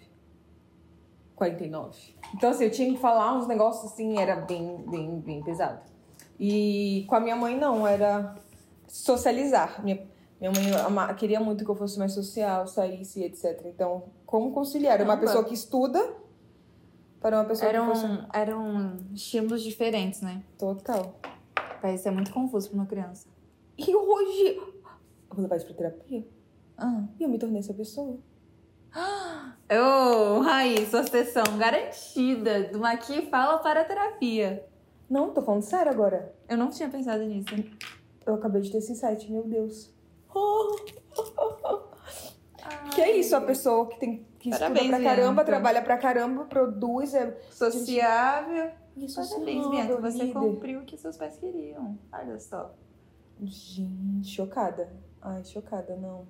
49. 1.35 2.15
Então, 2.33 2.49
assim, 2.49 2.63
eu 2.63 2.71
tinha 2.71 2.91
que 2.91 2.99
falar 2.99 3.37
uns 3.37 3.47
negócios 3.47 3.91
assim, 3.91 4.17
era 4.17 4.37
bem, 4.37 4.83
bem, 4.87 5.19
bem 5.19 5.43
pesado. 5.43 5.81
E 6.39 7.05
com 7.07 7.13
a 7.13 7.19
minha 7.19 7.35
mãe, 7.35 7.55
não, 7.55 7.87
era 7.87 8.35
socializar. 8.87 9.83
Minha, 9.83 10.03
minha 10.39 10.51
mãe 10.51 10.71
ama- 10.85 11.13
queria 11.13 11.39
muito 11.39 11.63
que 11.65 11.69
eu 11.71 11.75
fosse 11.75 11.97
mais 11.99 12.13
social, 12.13 12.65
saísse, 12.67 13.23
etc. 13.23 13.61
Então, 13.65 14.05
como 14.25 14.51
conciliar? 14.51 14.97
Uma 15.01 15.07
Caramba. 15.07 15.25
pessoa 15.27 15.43
que 15.43 15.53
estuda 15.53 16.13
para 17.19 17.37
uma 17.37 17.45
pessoa 17.45 17.69
Eram, 17.69 17.87
que 17.91 17.99
fosse... 17.99 18.05
eram 18.33 18.97
estímulos 19.13 19.61
diferentes, 19.61 20.21
né? 20.21 20.41
Total. 20.57 21.19
Parece 21.81 22.03
ser 22.03 22.11
muito 22.11 22.31
confuso 22.31 22.69
pra 22.69 22.77
uma 22.79 22.85
criança. 22.85 23.27
E 23.77 23.95
hoje... 23.95 24.55
Eu 24.55 25.35
vou 25.35 25.41
levar 25.43 25.57
isso 25.57 25.65
pra 25.65 25.75
terapia. 25.75 26.25
Ah. 26.77 27.03
E 27.19 27.23
eu 27.23 27.29
me 27.29 27.37
tornei 27.37 27.59
essa 27.59 27.73
pessoa. 27.73 28.17
Ô, 29.71 30.39
Raí, 30.39 30.85
sua 30.87 31.03
sessão 31.03 31.43
garantida 31.57 32.63
do 32.69 32.79
Maqui 32.79 33.27
Fala 33.29 33.59
para 33.59 33.81
a 33.81 33.85
Terapia. 33.85 34.65
Não, 35.09 35.29
tô 35.31 35.41
falando 35.41 35.61
sério 35.61 35.91
agora. 35.91 36.33
Eu 36.47 36.57
não 36.57 36.69
tinha 36.69 36.89
pensado 36.89 37.23
nisso. 37.23 37.49
Eu 38.25 38.35
acabei 38.35 38.61
de 38.61 38.71
ter 38.71 38.77
esse 38.79 38.91
insight, 38.93 39.31
meu 39.31 39.43
Deus. 39.43 39.91
Que 42.93 43.01
é 43.01 43.17
isso, 43.17 43.35
a 43.35 43.41
pessoa 43.41 43.87
que 43.87 43.99
tem 43.99 44.25
que 44.39 44.49
Parabéns, 44.49 44.85
estuda 44.85 44.97
pra 44.97 45.09
caramba, 45.09 45.33
Bianca. 45.33 45.45
trabalha 45.45 45.81
pra 45.81 45.97
caramba, 45.97 46.45
produz. 46.45 47.13
É... 47.13 47.37
Sociável. 47.51 48.71
Isso 48.95 49.15
Parabéns, 49.15 49.63
sim, 49.63 49.69
Bianca. 49.69 49.97
Você 49.97 50.17
líder. 50.23 50.33
cumpriu 50.33 50.79
o 50.79 50.85
que 50.85 50.97
seus 50.97 51.17
pais 51.17 51.37
queriam. 51.37 51.97
Olha 52.11 52.39
só. 52.39 52.73
Gente, 53.41 54.27
chocada. 54.29 54.91
Ai, 55.21 55.43
chocada, 55.43 55.95
não. 55.95 56.27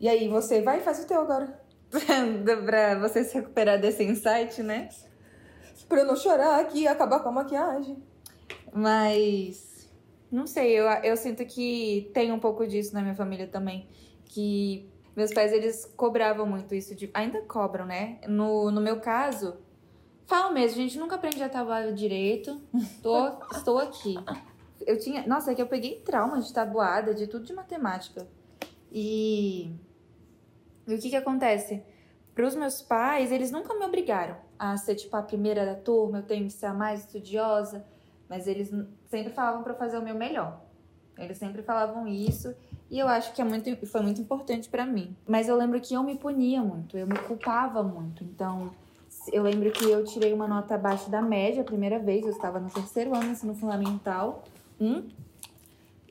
E 0.00 0.08
aí, 0.08 0.28
você 0.28 0.60
vai 0.62 0.78
e 0.78 0.82
faz 0.82 1.02
o 1.02 1.06
teu 1.06 1.20
agora. 1.20 1.60
pra 2.64 2.98
você 2.98 3.22
se 3.24 3.34
recuperar 3.34 3.80
desse 3.80 4.02
insight, 4.02 4.62
né? 4.62 4.88
Pra 5.88 6.00
eu 6.00 6.06
não 6.06 6.16
chorar 6.16 6.60
aqui 6.60 6.80
e 6.82 6.88
acabar 6.88 7.20
com 7.20 7.28
a 7.28 7.32
maquiagem. 7.32 8.02
Mas. 8.72 9.71
Não 10.32 10.46
sei, 10.46 10.72
eu, 10.72 10.86
eu 10.86 11.16
sinto 11.16 11.44
que 11.44 12.10
tem 12.14 12.32
um 12.32 12.40
pouco 12.40 12.66
disso 12.66 12.94
na 12.94 13.02
minha 13.02 13.14
família 13.14 13.46
também. 13.46 13.86
Que 14.24 14.90
meus 15.14 15.32
pais, 15.32 15.52
eles 15.52 15.84
cobravam 15.94 16.46
muito 16.46 16.74
isso 16.74 16.94
de. 16.94 17.10
Ainda 17.12 17.42
cobram, 17.42 17.84
né? 17.84 18.18
No, 18.26 18.70
no 18.70 18.80
meu 18.80 18.98
caso, 18.98 19.58
falo 20.26 20.54
mesmo, 20.54 20.80
a 20.80 20.82
gente 20.82 20.98
nunca 20.98 21.16
aprende 21.16 21.42
a 21.42 21.48
tabuada 21.48 21.92
direito. 21.92 22.60
Tô, 23.02 23.28
estou 23.52 23.78
aqui. 23.78 24.14
Eu 24.86 24.98
tinha. 24.98 25.26
Nossa, 25.26 25.52
é 25.52 25.54
que 25.54 25.60
eu 25.60 25.66
peguei 25.66 26.00
trauma 26.00 26.40
de 26.40 26.52
tabuada, 26.52 27.14
de 27.14 27.26
tudo 27.26 27.44
de 27.44 27.52
matemática. 27.52 28.26
E. 28.90 29.70
E 30.88 30.94
o 30.94 30.98
que 30.98 31.10
que 31.10 31.16
acontece? 31.16 31.82
Para 32.34 32.46
os 32.46 32.54
meus 32.54 32.80
pais, 32.80 33.30
eles 33.30 33.50
nunca 33.50 33.74
me 33.74 33.84
obrigaram 33.84 34.36
a 34.58 34.76
ser 34.78 34.94
tipo 34.94 35.14
a 35.14 35.22
primeira 35.22 35.66
da 35.66 35.74
turma, 35.74 36.18
eu 36.18 36.22
tenho 36.22 36.46
que 36.46 36.52
ser 36.52 36.66
a 36.66 36.74
mais 36.74 37.00
estudiosa, 37.00 37.84
mas 38.32 38.46
eles 38.46 38.72
sempre 39.10 39.30
falavam 39.30 39.62
para 39.62 39.74
fazer 39.74 39.98
o 39.98 40.02
meu 40.02 40.14
melhor. 40.14 40.58
Eles 41.18 41.36
sempre 41.36 41.62
falavam 41.62 42.08
isso 42.08 42.54
e 42.90 42.98
eu 42.98 43.06
acho 43.06 43.34
que 43.34 43.42
é 43.42 43.44
muito, 43.44 43.86
foi 43.86 44.00
muito 44.00 44.22
importante 44.22 44.70
para 44.70 44.86
mim. 44.86 45.14
Mas 45.28 45.48
eu 45.48 45.54
lembro 45.54 45.78
que 45.82 45.92
eu 45.92 46.02
me 46.02 46.16
punia 46.16 46.62
muito, 46.62 46.96
eu 46.96 47.06
me 47.06 47.18
culpava 47.18 47.82
muito. 47.82 48.24
Então, 48.24 48.70
eu 49.30 49.42
lembro 49.42 49.70
que 49.70 49.84
eu 49.84 50.02
tirei 50.06 50.32
uma 50.32 50.48
nota 50.48 50.76
abaixo 50.76 51.10
da 51.10 51.20
média 51.20 51.60
a 51.60 51.64
primeira 51.64 51.98
vez, 51.98 52.24
eu 52.24 52.30
estava 52.30 52.58
no 52.58 52.70
terceiro 52.70 53.14
ano, 53.14 53.32
ensino 53.32 53.54
fundamental, 53.54 54.44
um, 54.80 55.06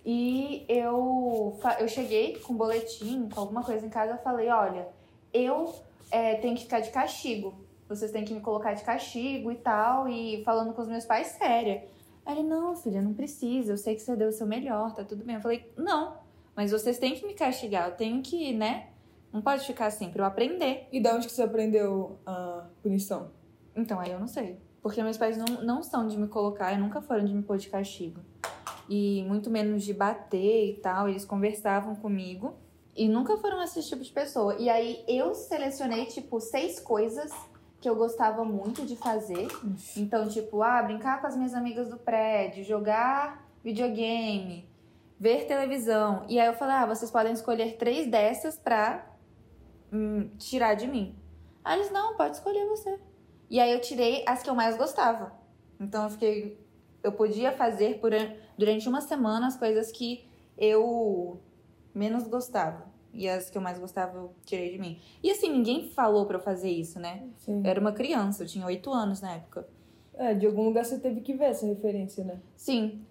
e 0.06 0.64
eu, 0.70 1.60
eu 1.80 1.88
cheguei 1.88 2.38
com 2.38 2.54
um 2.54 2.56
boletim, 2.56 3.30
com 3.30 3.40
alguma 3.40 3.64
coisa 3.64 3.84
em 3.84 3.90
casa, 3.90 4.14
eu 4.14 4.18
falei, 4.20 4.48
olha, 4.50 4.88
eu 5.34 5.74
é, 6.12 6.36
tenho 6.36 6.56
que 6.56 6.66
ficar 6.66 6.82
de 6.82 6.92
castigo. 6.92 7.56
Vocês 7.90 8.12
têm 8.12 8.24
que 8.24 8.34
me 8.34 8.42
colocar 8.42 8.76
de 8.76 8.84
castigo 8.84 9.52
e 9.52 9.56
tal, 9.56 10.08
e 10.08 10.44
falando 10.46 10.72
com 10.74 10.84
os 10.84 10.88
meus 10.88 11.04
pais 11.04 11.28
séria. 11.30 11.84
Ele, 12.32 12.44
não, 12.44 12.76
filha, 12.76 13.02
não 13.02 13.14
precisa, 13.14 13.74
eu 13.74 13.78
sei 13.78 13.96
que 13.96 14.02
você 14.02 14.16
deu 14.16 14.30
o 14.30 14.32
seu 14.32 14.48
melhor, 14.48 14.94
tá 14.94 15.04
tudo 15.04 15.24
bem. 15.24 15.36
Eu 15.36 15.42
falei, 15.42 15.72
não, 15.78 16.18
mas 16.56 16.72
vocês 16.72 16.98
têm 16.98 17.16
que 17.16 17.26
me 17.26 17.34
castigar, 17.34 17.90
eu 17.90 17.96
tenho 17.96 18.22
que, 18.22 18.54
né? 18.54 18.90
Não 19.32 19.42
pode 19.42 19.66
ficar 19.66 19.86
assim, 19.86 20.10
pra 20.10 20.24
eu 20.24 20.28
aprender. 20.28 20.88
E 20.92 21.02
da 21.02 21.16
onde 21.16 21.28
que 21.28 21.34
você 21.34 21.44
aprendeu 21.44 22.20
a 22.26 22.68
punição? 22.84 23.32
Então, 23.76 24.00
aí 24.00 24.12
eu 24.12 24.20
não 24.20 24.28
sei. 24.28 24.60
Porque 24.82 25.02
meus 25.02 25.18
pais 25.18 25.38
não, 25.38 25.64
não 25.64 25.84
são 25.84 26.08
de 26.08 26.18
me 26.18 26.28
colocar 26.28 26.74
e 26.74 26.78
nunca 26.78 27.02
foram 27.02 27.24
de 27.24 27.34
me 27.34 27.42
pôr 27.42 27.58
de 27.58 27.70
castigo. 27.70 28.20
E 28.90 29.24
muito 29.28 29.50
menos 29.50 29.84
de 29.84 29.94
bater 29.94 30.72
e 30.72 30.74
tal. 30.82 31.08
Eles 31.08 31.24
conversavam 31.24 31.96
comigo. 31.96 32.56
E 32.96 33.08
nunca 33.08 33.38
foram 33.38 33.64
esse 33.64 33.82
tipo 33.84 34.04
de 34.04 34.12
pessoa. 34.12 34.56
E 34.56 34.70
aí 34.70 35.04
eu 35.08 35.34
selecionei, 35.34 36.06
tipo, 36.08 36.42
seis 36.42 36.80
coisas 36.80 37.32
que 37.82 37.90
eu 37.90 37.96
gostava 37.96 38.46
muito 38.46 38.86
de 38.86 38.96
fazer. 38.96 39.48
Então, 39.98 40.30
tipo, 40.30 40.62
ah, 40.62 40.84
brincar 40.84 41.20
com 41.20 41.26
as 41.26 41.36
minhas 41.36 41.56
amigas 41.56 41.90
do 41.90 41.98
prédio, 41.98 42.64
jogar 42.64 43.50
videogame, 43.64 44.70
ver 45.20 45.48
televisão. 45.48 46.24
E 46.30 46.40
aí 46.40 46.46
eu 46.46 46.54
falei, 46.54 46.76
ah, 46.76 46.86
vocês 46.86 47.10
podem 47.10 47.34
escolher 47.34 47.78
três 47.78 48.06
dessas 48.06 48.56
pra 48.56 49.04
hum, 49.92 50.30
tirar 50.38 50.76
de 50.76 50.88
mim. 50.88 51.16
Aí 51.64 51.80
eles, 51.80 51.92
não, 51.92 52.16
pode 52.16 52.36
escolher 52.36 52.68
você. 52.68 53.00
E 53.50 53.60
aí 53.60 53.72
eu 53.72 53.82
tirei 53.82 54.24
as 54.28 54.44
que 54.44 54.50
eu 54.50 54.56
mais 54.56 54.78
gostava. 54.78 55.34
Então 55.80 56.04
eu 56.04 56.10
fiquei. 56.12 56.64
Eu 57.04 57.12
podia 57.12 57.52
fazer 57.52 58.00
por, 58.00 58.12
durante 58.56 58.88
uma 58.88 59.02
semana 59.02 59.48
as 59.48 59.58
coisas 59.58 59.92
que 59.92 60.30
eu 60.56 61.42
menos 61.96 62.28
gostava. 62.28 62.86
E 63.14 63.28
as 63.28 63.50
que 63.50 63.58
eu 63.58 63.62
mais 63.62 63.78
gostava 63.78 64.18
eu 64.18 64.34
tirei 64.46 64.72
de 64.72 64.80
mim. 64.80 65.00
E 65.22 65.30
assim, 65.32 65.52
ninguém 65.52 65.90
falou 65.92 66.26
pra 66.26 66.38
eu 66.38 66.42
fazer 66.42 66.70
isso, 66.70 67.00
né? 67.00 67.24
Sim. 67.38 67.62
Eu 67.64 67.70
era 67.70 67.80
uma 67.80 67.92
criança, 67.92 68.44
eu 68.44 68.48
tinha 68.48 68.66
oito 68.66 68.92
anos 68.92 69.22
na 69.22 69.34
época. 69.36 69.68
É, 70.14 70.34
de 70.34 70.46
algum 70.46 70.64
lugar 70.66 70.86
você 70.86 71.00
teve 71.00 71.22
que 71.22 71.34
ver 71.34 71.46
essa 71.46 71.66
referência, 71.66 72.24
né? 72.24 72.40
Sim, 72.56 73.02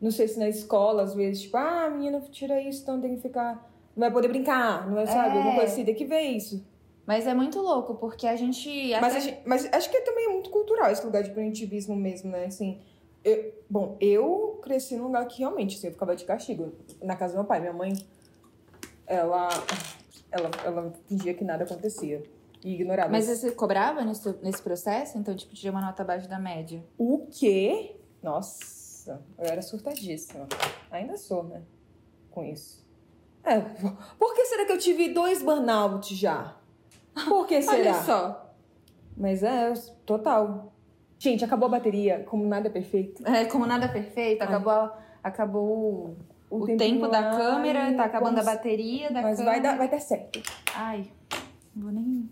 Não 0.00 0.10
sei 0.10 0.26
se 0.28 0.38
na 0.38 0.48
escola, 0.48 1.02
às 1.02 1.12
vezes, 1.14 1.42
tipo, 1.42 1.56
ah, 1.58 1.90
menina, 1.90 2.20
tira 2.30 2.58
isso, 2.62 2.82
então 2.82 2.98
tem 3.00 3.16
que 3.16 3.20
ficar. 3.20 3.54
Não 3.94 4.00
vai 4.00 4.10
poder 4.10 4.28
brincar, 4.28 4.86
não 4.86 4.94
vai, 4.94 5.06
sabe? 5.06 5.34
É. 5.34 5.38
Alguma 5.38 5.54
coisa 5.56 5.72
assim, 5.72 5.84
tem 5.84 5.94
que 5.94 6.06
ver 6.06 6.20
isso. 6.22 6.64
mas 7.06 7.26
é 7.26 7.34
muito 7.34 7.58
louco, 7.60 7.96
porque 7.96 8.26
a 8.26 8.34
gente. 8.36 8.92
Mas, 9.00 9.12
até- 9.14 9.20
gente- 9.20 9.40
mas 9.44 9.68
acho 9.72 9.90
que 9.90 9.96
é 9.96 10.00
também 10.00 10.28
muito 10.32 10.48
cultural 10.48 10.90
esse 10.90 11.04
lugar 11.04 11.22
de 11.22 11.30
punitivismo 11.30 11.94
mesmo, 11.96 12.30
né? 12.30 12.44
Assim, 12.46 12.80
eu- 13.24 13.52
bom, 13.68 13.96
eu 14.00 14.58
cresci 14.62 14.96
num 14.96 15.04
lugar 15.04 15.26
que 15.26 15.40
realmente, 15.40 15.76
assim, 15.76 15.88
eu 15.88 15.92
ficava 15.92 16.14
de 16.16 16.24
castigo. 16.24 16.72
Na 17.02 17.14
casa 17.16 17.34
do 17.34 17.38
meu 17.38 17.44
pai, 17.46 17.60
minha 17.60 17.72
mãe, 17.72 17.92
ela... 19.10 19.48
Ela, 20.32 20.50
ela 20.64 20.92
fingia 21.08 21.34
que 21.34 21.42
nada 21.42 21.64
acontecia. 21.64 22.22
E 22.64 22.74
ignorava. 22.74 23.10
Mas 23.10 23.26
você 23.26 23.50
cobrava 23.50 24.04
nesse, 24.04 24.32
nesse 24.42 24.62
processo? 24.62 25.18
Então, 25.18 25.34
tipo, 25.34 25.52
tirar 25.54 25.72
uma 25.72 25.80
nota 25.80 26.02
abaixo 26.02 26.28
da 26.28 26.38
média? 26.38 26.84
O 26.96 27.26
quê? 27.26 27.96
Nossa, 28.22 29.20
eu 29.36 29.44
era 29.46 29.60
surtadíssima. 29.60 30.46
Ainda 30.90 31.16
sou, 31.16 31.42
né? 31.42 31.62
Com 32.30 32.44
isso. 32.44 32.86
É, 33.42 33.58
por 34.18 34.34
que 34.34 34.44
será 34.44 34.66
que 34.66 34.72
eu 34.72 34.78
tive 34.78 35.12
dois 35.12 35.42
burnout 35.42 36.14
já? 36.14 36.56
Por 37.26 37.46
que 37.46 37.60
será? 37.62 37.78
Olha 37.78 37.94
só. 37.94 38.54
Mas 39.16 39.42
é, 39.42 39.72
total. 40.06 40.72
Gente, 41.18 41.44
acabou 41.44 41.66
a 41.66 41.70
bateria, 41.70 42.24
como 42.24 42.46
nada 42.46 42.68
é 42.68 42.70
perfeito. 42.70 43.26
É, 43.26 43.46
como 43.46 43.66
nada 43.66 43.86
é 43.86 43.88
perfeito, 43.88 44.42
acabou, 44.42 44.90
acabou 45.22 46.16
o, 46.50 46.66
tempo, 46.76 47.06
da 47.08 47.20
lá 47.20 47.36
câmera, 47.36 47.94
tá 47.94 48.04
acabando 48.04 48.34
vamos- 48.36 48.48
a 48.48 48.54
bateria 48.56 49.10
da 49.12 49.22
Mas 49.22 49.38
câmera. 49.38 49.44
vai 49.44 49.60
dar, 49.62 49.78
vai 49.78 49.88
dar 49.88 50.00
certo. 50.00 50.42
Ai, 50.74 51.06
não 51.74 51.84
vou 51.84 51.92
nem... 51.92 52.28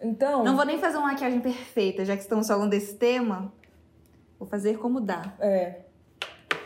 Então, 0.00 0.42
Não 0.42 0.56
vou 0.56 0.64
nem 0.64 0.78
fazer 0.78 0.96
uma 0.98 1.08
maquiagem 1.12 1.40
perfeita, 1.40 2.04
já 2.04 2.16
que 2.16 2.22
estamos 2.22 2.48
falando 2.48 2.70
desse 2.70 2.96
tema. 2.96 3.52
Vou 4.36 4.48
fazer 4.48 4.78
como 4.78 5.00
dá. 5.00 5.32
É. 5.38 5.82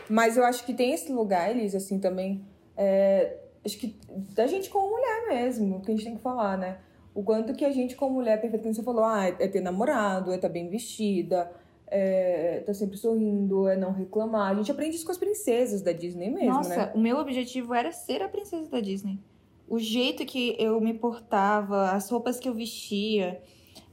Mas 0.09 0.37
eu 0.37 0.43
acho 0.43 0.65
que 0.65 0.73
tem 0.73 0.91
esse 0.93 1.11
lugar, 1.11 1.51
Elis, 1.51 1.75
assim, 1.75 1.99
também. 1.99 2.43
é, 2.75 3.37
acho 3.63 3.77
que 3.77 3.95
da 4.33 4.47
gente 4.47 4.69
como 4.71 4.89
mulher 4.89 5.27
mesmo, 5.27 5.81
que 5.81 5.91
a 5.91 5.93
gente 5.95 6.05
tem 6.05 6.15
que 6.15 6.21
falar, 6.23 6.57
né? 6.57 6.77
O 7.13 7.21
quanto 7.23 7.53
que 7.53 7.65
a 7.65 7.71
gente, 7.71 7.95
como 7.95 8.15
mulher, 8.15 8.39
perfeita, 8.41 8.63
como 8.63 8.73
você 8.73 8.81
falou, 8.83 9.03
ah, 9.03 9.25
é 9.27 9.47
ter 9.47 9.61
namorado, 9.61 10.31
é 10.31 10.35
estar 10.35 10.49
bem 10.49 10.67
vestida, 10.69 11.51
é 11.87 12.61
tá 12.65 12.73
sempre 12.73 12.97
sorrindo, 12.97 13.67
é 13.67 13.75
não 13.77 13.91
reclamar. 13.91 14.51
A 14.51 14.55
gente 14.55 14.71
aprende 14.71 14.95
isso 14.95 15.05
com 15.05 15.11
as 15.11 15.17
princesas 15.17 15.81
da 15.81 15.91
Disney 15.91 16.29
mesmo, 16.29 16.53
Nossa, 16.53 16.75
né? 16.87 16.91
o 16.93 16.99
meu 16.99 17.17
objetivo 17.17 17.73
era 17.73 17.91
ser 17.91 18.21
a 18.21 18.29
princesa 18.29 18.69
da 18.69 18.79
Disney. 18.79 19.19
O 19.67 19.79
jeito 19.79 20.25
que 20.25 20.55
eu 20.59 20.79
me 20.79 20.93
portava, 20.93 21.91
as 21.91 22.09
roupas 22.09 22.39
que 22.39 22.47
eu 22.47 22.53
vestia, 22.53 23.41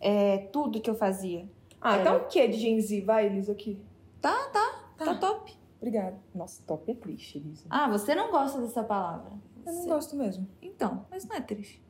é, 0.01 0.39
tudo 0.53 0.81
que 0.81 0.89
eu 0.91 0.95
fazia. 0.95 1.49
Ah, 1.81 1.97
Era- 1.97 2.05
tá 2.05 2.17
o 2.17 2.29
quê 2.29 2.47
de 2.49 2.59
Gen 2.59 2.81
Z? 2.81 3.01
Vai, 3.03 3.27
Elis, 3.27 3.49
aqui. 3.51 3.79
Tá, 4.21 4.49
tá, 4.53 4.85
tá, 4.97 5.15
top. 5.17 5.53
Obrigada. 5.79 6.17
Nossa, 6.35 6.63
top 6.67 6.91
é 6.91 6.95
triste, 6.95 7.37
Elisa. 7.39 7.67
Ah, 7.69 7.91
você 7.91 8.15
não 8.15 8.31
gosta 8.31 8.61
dessa 8.61 8.83
palavra. 8.83 9.33
Eu 9.67 9.73
não 9.73 9.83
Você- 9.83 9.89
gosto 9.89 10.17
mesmo. 10.17 10.49
Então, 10.63 11.05
mas 11.11 11.27
não 11.27 11.37
é 11.37 11.41
triste. 11.43 11.83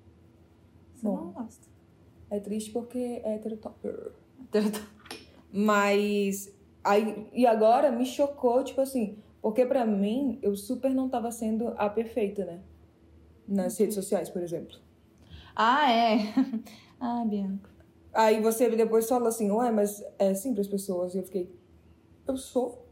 Você 0.94 1.06
Bom. 1.06 1.16
não 1.16 1.30
gosta. 1.30 1.66
É 2.30 2.40
triste 2.40 2.72
porque 2.72 2.98
é 2.98 3.34
hétero 3.34 3.56
topper. 3.56 4.12
Mas 5.56 6.52
aí 6.82 7.28
e 7.32 7.46
agora 7.46 7.92
me 7.92 8.04
chocou, 8.04 8.64
tipo 8.64 8.80
assim, 8.80 9.16
porque 9.40 9.64
pra 9.64 9.86
mim 9.86 10.36
eu 10.42 10.56
super 10.56 10.92
não 10.92 11.08
tava 11.08 11.30
sendo 11.30 11.68
a 11.76 11.88
perfeita, 11.88 12.44
né? 12.44 12.60
Nas 13.46 13.78
redes 13.78 13.94
sociais, 13.94 14.28
por 14.28 14.42
exemplo. 14.42 14.76
Ah, 15.54 15.92
é. 15.92 16.18
ah, 16.98 17.24
Bianca. 17.24 17.70
Aí 18.12 18.40
você 18.40 18.68
depois 18.68 19.08
fala 19.08 19.28
assim, 19.28 19.48
ué, 19.52 19.70
mas 19.70 20.04
é 20.18 20.30
assim 20.30 20.52
pras 20.52 20.66
pessoas. 20.66 21.14
E 21.14 21.18
eu 21.18 21.22
fiquei, 21.22 21.54
eu 22.26 22.36
sou? 22.36 22.88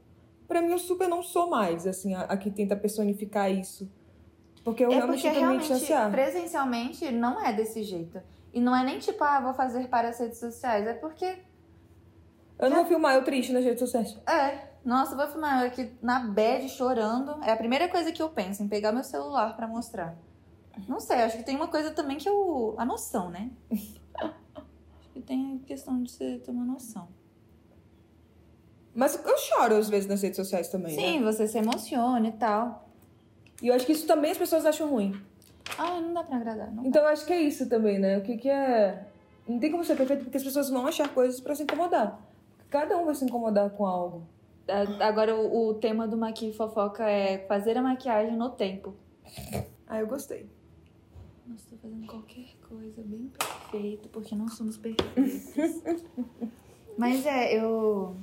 Pra 0.47 0.63
mim 0.63 0.71
eu 0.71 0.79
super 0.79 1.09
não 1.09 1.23
sou 1.23 1.51
mais, 1.51 1.85
assim, 1.85 2.15
a, 2.15 2.21
a 2.23 2.37
que 2.37 2.51
tenta 2.51 2.77
personificar 2.77 3.51
isso. 3.51 3.91
Porque 4.63 4.85
eu 4.85 4.93
é 4.93 4.97
realmente 4.97 5.23
porque 5.23 5.37
realmente, 5.37 5.61
distanciar. 5.63 6.11
presencialmente, 6.13 7.11
não 7.11 7.45
é 7.45 7.53
desse 7.53 7.83
jeito. 7.83 8.23
E 8.53 8.61
não 8.61 8.77
é 8.77 8.85
nem 8.85 9.01
tipo, 9.01 9.25
ah, 9.25 9.41
vou 9.41 9.55
fazer 9.55 9.89
para 9.89 10.11
as 10.11 10.21
redes 10.21 10.39
sociais. 10.39 10.87
É 10.87 10.93
porque, 10.93 11.39
Eu 12.59 12.71
não 12.71 12.79
vou 12.79 12.87
filmar 12.87 13.15
eu 13.15 13.25
triste 13.25 13.53
nas 13.53 13.65
redes 13.65 13.81
sociais. 13.81 14.17
é, 14.27 14.73
nossa, 14.85 15.13
eu 15.13 15.17
vou 15.17 15.27
filmar 15.29 15.63
eu 15.63 15.69
aqui 15.69 15.93
na 16.03 16.21
bed 16.21 16.69
chorando. 16.69 17.43
É 17.43 17.53
a 17.53 17.57
primeira 17.57 17.89
coisa 17.89 18.11
que 18.13 18.21
eu 18.21 18.29
penso, 18.29 18.63
em 18.63 18.69
pegar 18.69 18.93
meu 18.93 19.05
celular 19.05 19.57
pra 19.57 19.67
mostrar. 19.69 20.17
Não 20.89 20.99
sei, 20.99 21.19
acho 21.19 21.37
que 21.37 21.45
tem 21.45 21.55
uma 21.57 21.69
coisa 21.69 21.91
também 21.91 22.17
que 22.17 22.29
eu... 22.29 22.75
A 22.79 22.85
noção, 22.85 23.31
né? 23.31 23.51
acho 23.71 25.11
que 25.13 25.21
tem 25.21 25.61
a 25.63 25.67
questão 25.67 26.03
de 26.03 26.11
você 26.11 26.39
ter 26.39 26.51
uma 26.51 26.65
noção. 26.65 27.09
Mas 28.95 29.15
eu 29.25 29.39
choro 29.39 29.77
às 29.77 29.89
vezes 29.89 30.09
nas 30.09 30.21
redes 30.21 30.37
sociais 30.37 30.69
também, 30.69 30.97
né? 30.97 31.03
Sim, 31.03 31.23
você 31.23 31.47
se 31.47 31.59
emociona 31.59 32.27
e 32.27 32.33
tal. 32.33 32.89
E 33.63 33.69
eu 33.69 33.75
acho 33.75 33.87
que 33.87 33.93
isso 33.93 34.07
também 34.07 34.33
as 34.33 34.39
pessoas 34.39 34.67
acham 34.67 34.89
ruim. 34.89 35.15
Ah, 35.79 36.01
não 36.01 36.13
dá 36.13 36.25
pra 36.25 36.37
agradar, 36.37 36.71
não. 36.73 36.85
Então 36.85 37.03
eu 37.03 37.09
acho 37.09 37.25
que 37.25 37.33
é 37.33 37.41
isso 37.41 37.69
também, 37.69 37.99
né? 37.99 38.19
O 38.19 38.23
que, 38.23 38.37
que 38.37 38.49
é. 38.49 39.07
Não 39.49 39.59
tem 39.59 39.71
como 39.71 39.85
ser 39.85 39.97
perfeito 39.97 40.25
porque 40.25 40.37
as 40.37 40.43
pessoas 40.43 40.69
vão 40.69 40.87
achar 40.87 41.09
coisas 41.09 41.41
pra 41.41 41.55
se 41.55 41.63
incomodar. 41.63 42.19
Cada 42.73 42.97
um 42.97 43.05
vai 43.05 43.15
se 43.15 43.27
incomodar 43.27 43.69
com 43.69 43.85
algo. 43.85 44.27
Agora, 44.99 45.37
o, 45.37 45.69
o 45.69 45.75
tema 45.75 46.09
do 46.09 46.17
Maqui 46.17 46.55
Fofoca 46.55 47.07
é 47.07 47.47
fazer 47.47 47.77
a 47.77 47.83
maquiagem 47.83 48.35
no 48.35 48.49
tempo. 48.49 48.95
Ah, 49.87 50.01
eu 50.01 50.07
gostei. 50.07 50.49
Nós 51.47 51.63
tô 51.67 51.77
fazendo 51.77 52.07
qualquer 52.07 52.47
coisa 52.67 53.03
bem 53.03 53.31
perfeito, 53.39 54.09
porque 54.09 54.35
não 54.35 54.49
somos 54.49 54.79
perfeitos. 54.79 55.53
Mas 56.97 57.27
é, 57.27 57.59
eu. 57.59 58.17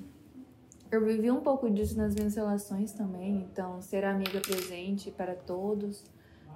Eu 0.92 1.06
vivi 1.06 1.30
um 1.30 1.42
pouco 1.42 1.70
disso 1.70 1.96
nas 1.96 2.16
minhas 2.16 2.36
relações 2.36 2.92
também. 2.94 3.48
Então, 3.52 3.80
ser 3.84 4.04
amiga 4.04 4.42
presente 4.42 5.12
para 5.12 5.36
todos. 5.36 6.04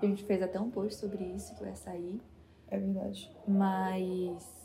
A 0.01 0.05
gente 0.07 0.23
fez 0.23 0.41
até 0.41 0.59
um 0.59 0.71
post 0.71 0.99
sobre 0.99 1.23
isso 1.25 1.53
que 1.53 1.63
vai 1.63 1.75
sair. 1.75 2.19
É 2.67 2.79
verdade. 2.79 3.31
Mas, 3.47 4.62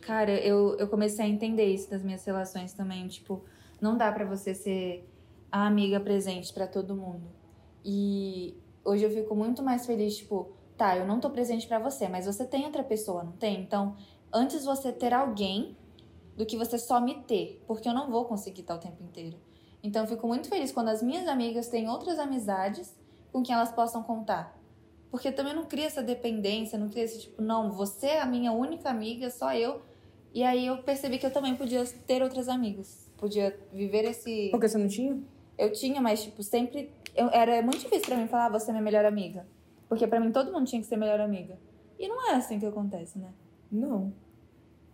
cara, 0.00 0.32
eu, 0.32 0.76
eu 0.78 0.88
comecei 0.88 1.24
a 1.24 1.28
entender 1.28 1.66
isso 1.66 1.90
das 1.90 2.02
minhas 2.02 2.24
relações 2.24 2.72
também. 2.72 3.06
Tipo, 3.08 3.44
não 3.80 3.96
dá 3.96 4.10
pra 4.12 4.24
você 4.24 4.54
ser 4.54 5.08
a 5.50 5.66
amiga 5.66 6.00
presente 6.00 6.52
pra 6.52 6.66
todo 6.66 6.94
mundo. 6.94 7.28
E 7.84 8.56
hoje 8.84 9.04
eu 9.04 9.10
fico 9.10 9.34
muito 9.34 9.62
mais 9.62 9.86
feliz, 9.86 10.16
tipo, 10.16 10.52
tá, 10.76 10.96
eu 10.96 11.06
não 11.06 11.20
tô 11.20 11.30
presente 11.30 11.66
pra 11.66 11.78
você, 11.78 12.08
mas 12.08 12.26
você 12.26 12.44
tem 12.44 12.64
outra 12.64 12.82
pessoa, 12.82 13.22
não 13.22 13.32
tem? 13.32 13.60
Então, 13.60 13.96
antes 14.32 14.64
você 14.64 14.92
ter 14.92 15.12
alguém 15.12 15.76
do 16.36 16.46
que 16.46 16.56
você 16.56 16.78
só 16.78 17.00
me 17.00 17.22
ter, 17.22 17.62
porque 17.66 17.88
eu 17.88 17.94
não 17.94 18.10
vou 18.10 18.24
conseguir 18.24 18.60
estar 18.60 18.74
o 18.74 18.78
tempo 18.78 19.02
inteiro. 19.02 19.36
Então, 19.82 20.02
eu 20.02 20.08
fico 20.08 20.26
muito 20.26 20.48
feliz 20.48 20.72
quando 20.72 20.88
as 20.88 21.02
minhas 21.02 21.26
amigas 21.28 21.68
têm 21.68 21.88
outras 21.88 22.18
amizades 22.18 22.94
com 23.32 23.42
quem 23.42 23.54
elas 23.54 23.72
possam 23.72 24.02
contar. 24.02 24.56
Porque 25.10 25.32
também 25.32 25.54
não 25.54 25.64
cria 25.64 25.86
essa 25.86 26.02
dependência, 26.02 26.78
não 26.78 26.88
cria 26.88 27.04
esse 27.04 27.22
tipo, 27.22 27.40
não, 27.40 27.72
você 27.72 28.06
é 28.08 28.20
a 28.20 28.26
minha 28.26 28.52
única 28.52 28.90
amiga, 28.90 29.30
só 29.30 29.54
eu. 29.54 29.82
E 30.38 30.44
aí 30.44 30.68
eu 30.68 30.78
percebi 30.84 31.18
que 31.18 31.26
eu 31.26 31.32
também 31.32 31.56
podia 31.56 31.84
ter 32.06 32.22
outras 32.22 32.48
amigas. 32.48 33.10
Podia 33.16 33.58
viver 33.72 34.04
esse. 34.04 34.50
Porque 34.52 34.68
você 34.68 34.78
não 34.78 34.86
tinha? 34.86 35.20
Eu 35.58 35.72
tinha, 35.72 36.00
mas, 36.00 36.22
tipo, 36.22 36.44
sempre. 36.44 36.92
Eu, 37.16 37.28
era 37.30 37.60
muito 37.60 37.80
difícil 37.80 38.06
pra 38.06 38.16
mim 38.16 38.28
falar, 38.28 38.46
"Ah, 38.46 38.50
você 38.50 38.70
é 38.70 38.72
minha 38.72 38.84
melhor 38.84 39.04
amiga. 39.04 39.44
Porque 39.88 40.06
pra 40.06 40.20
mim 40.20 40.30
todo 40.30 40.52
mundo 40.52 40.64
tinha 40.64 40.80
que 40.80 40.86
ser 40.86 40.96
melhor 40.96 41.18
amiga. 41.18 41.58
E 41.98 42.06
não 42.06 42.30
é 42.30 42.36
assim 42.36 42.60
que 42.60 42.66
acontece, 42.66 43.18
né? 43.18 43.32
Não. 43.68 44.12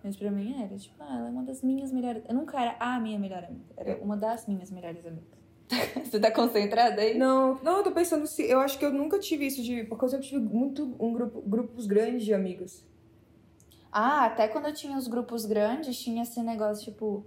Mas 0.02 0.16
pra 0.16 0.30
mim 0.30 0.62
era, 0.62 0.74
tipo, 0.78 0.94
ah, 0.98 1.14
ela 1.18 1.28
é 1.28 1.30
uma 1.30 1.42
das 1.42 1.62
minhas 1.62 1.92
melhores. 1.92 2.22
Eu 2.26 2.34
nunca 2.34 2.58
era 2.58 2.76
a 2.80 2.98
minha 2.98 3.18
melhor 3.18 3.44
amiga. 3.44 3.66
Era 3.76 3.98
uma 4.02 4.16
das 4.16 4.46
minhas 4.46 4.70
melhores 4.70 5.04
amigas. 5.04 5.28
Você 6.10 6.18
tá 6.18 6.30
concentrada 6.30 7.02
aí? 7.02 7.18
Não, 7.18 7.60
não, 7.62 7.76
eu 7.76 7.84
tô 7.84 7.92
pensando 7.92 8.26
se. 8.26 8.48
Eu 8.48 8.60
acho 8.60 8.78
que 8.78 8.86
eu 8.86 8.94
nunca 8.94 9.18
tive 9.18 9.44
isso 9.44 9.62
de. 9.62 9.84
Porque 9.84 10.06
eu 10.06 10.08
sempre 10.08 10.26
tive 10.26 10.42
muito 10.42 10.96
um 10.98 11.12
grupo, 11.12 11.42
grupos 11.42 11.86
grandes 11.86 12.24
de 12.24 12.32
amigas. 12.32 12.82
Ah, 13.96 14.24
até 14.24 14.48
quando 14.48 14.66
eu 14.66 14.74
tinha 14.74 14.98
os 14.98 15.06
grupos 15.06 15.46
grandes, 15.46 15.96
tinha 15.96 16.24
esse 16.24 16.42
negócio, 16.42 16.84
tipo, 16.84 17.24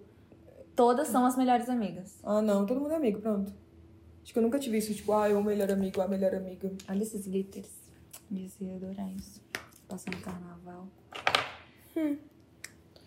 todas 0.76 1.08
são 1.08 1.26
as 1.26 1.38
melhores 1.38 1.70
amigas. 1.70 2.20
Ah, 2.22 2.42
não, 2.42 2.66
todo 2.66 2.82
mundo 2.82 2.92
é 2.92 2.98
amigo, 2.98 3.22
pronto. 3.22 3.54
Acho 4.22 4.34
que 4.34 4.38
eu 4.38 4.44
nunca 4.44 4.60
tive 4.60 4.78
isso, 4.78 4.94
tipo, 4.94 5.14
ah, 5.14 5.30
eu 5.30 5.40
o 5.40 5.44
melhor 5.44 5.72
amigo, 5.72 6.02
a 6.02 6.10
melhor 6.10 6.36
amiga. 6.36 6.70
Olha 6.90 7.02
esses 7.02 7.26
glitters. 7.26 7.72
Dizia 8.30 8.76
adorar 8.76 9.10
isso. 9.16 9.42
Passando 9.88 10.18
carnaval. 10.18 10.90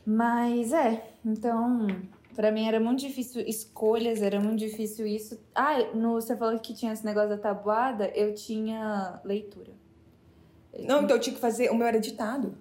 Mas 0.06 0.72
é, 0.72 1.12
então, 1.22 1.86
pra 2.34 2.50
mim 2.50 2.66
era 2.66 2.80
muito 2.80 3.00
difícil 3.00 3.42
escolhas, 3.46 4.22
era 4.22 4.40
muito 4.40 4.60
difícil 4.60 5.06
isso. 5.06 5.38
Ah, 5.54 5.76
no, 5.94 6.14
você 6.14 6.34
falou 6.34 6.58
que 6.58 6.72
tinha 6.72 6.94
esse 6.94 7.04
negócio 7.04 7.28
da 7.28 7.36
tabuada, 7.36 8.08
eu 8.14 8.34
tinha 8.34 9.20
leitura. 9.22 9.72
Não, 10.78 11.02
então 11.02 11.16
eu 11.16 11.20
tinha 11.20 11.34
que 11.34 11.40
fazer. 11.40 11.70
O 11.70 11.74
meu 11.74 11.86
era 11.86 12.00
ditado. 12.00 12.56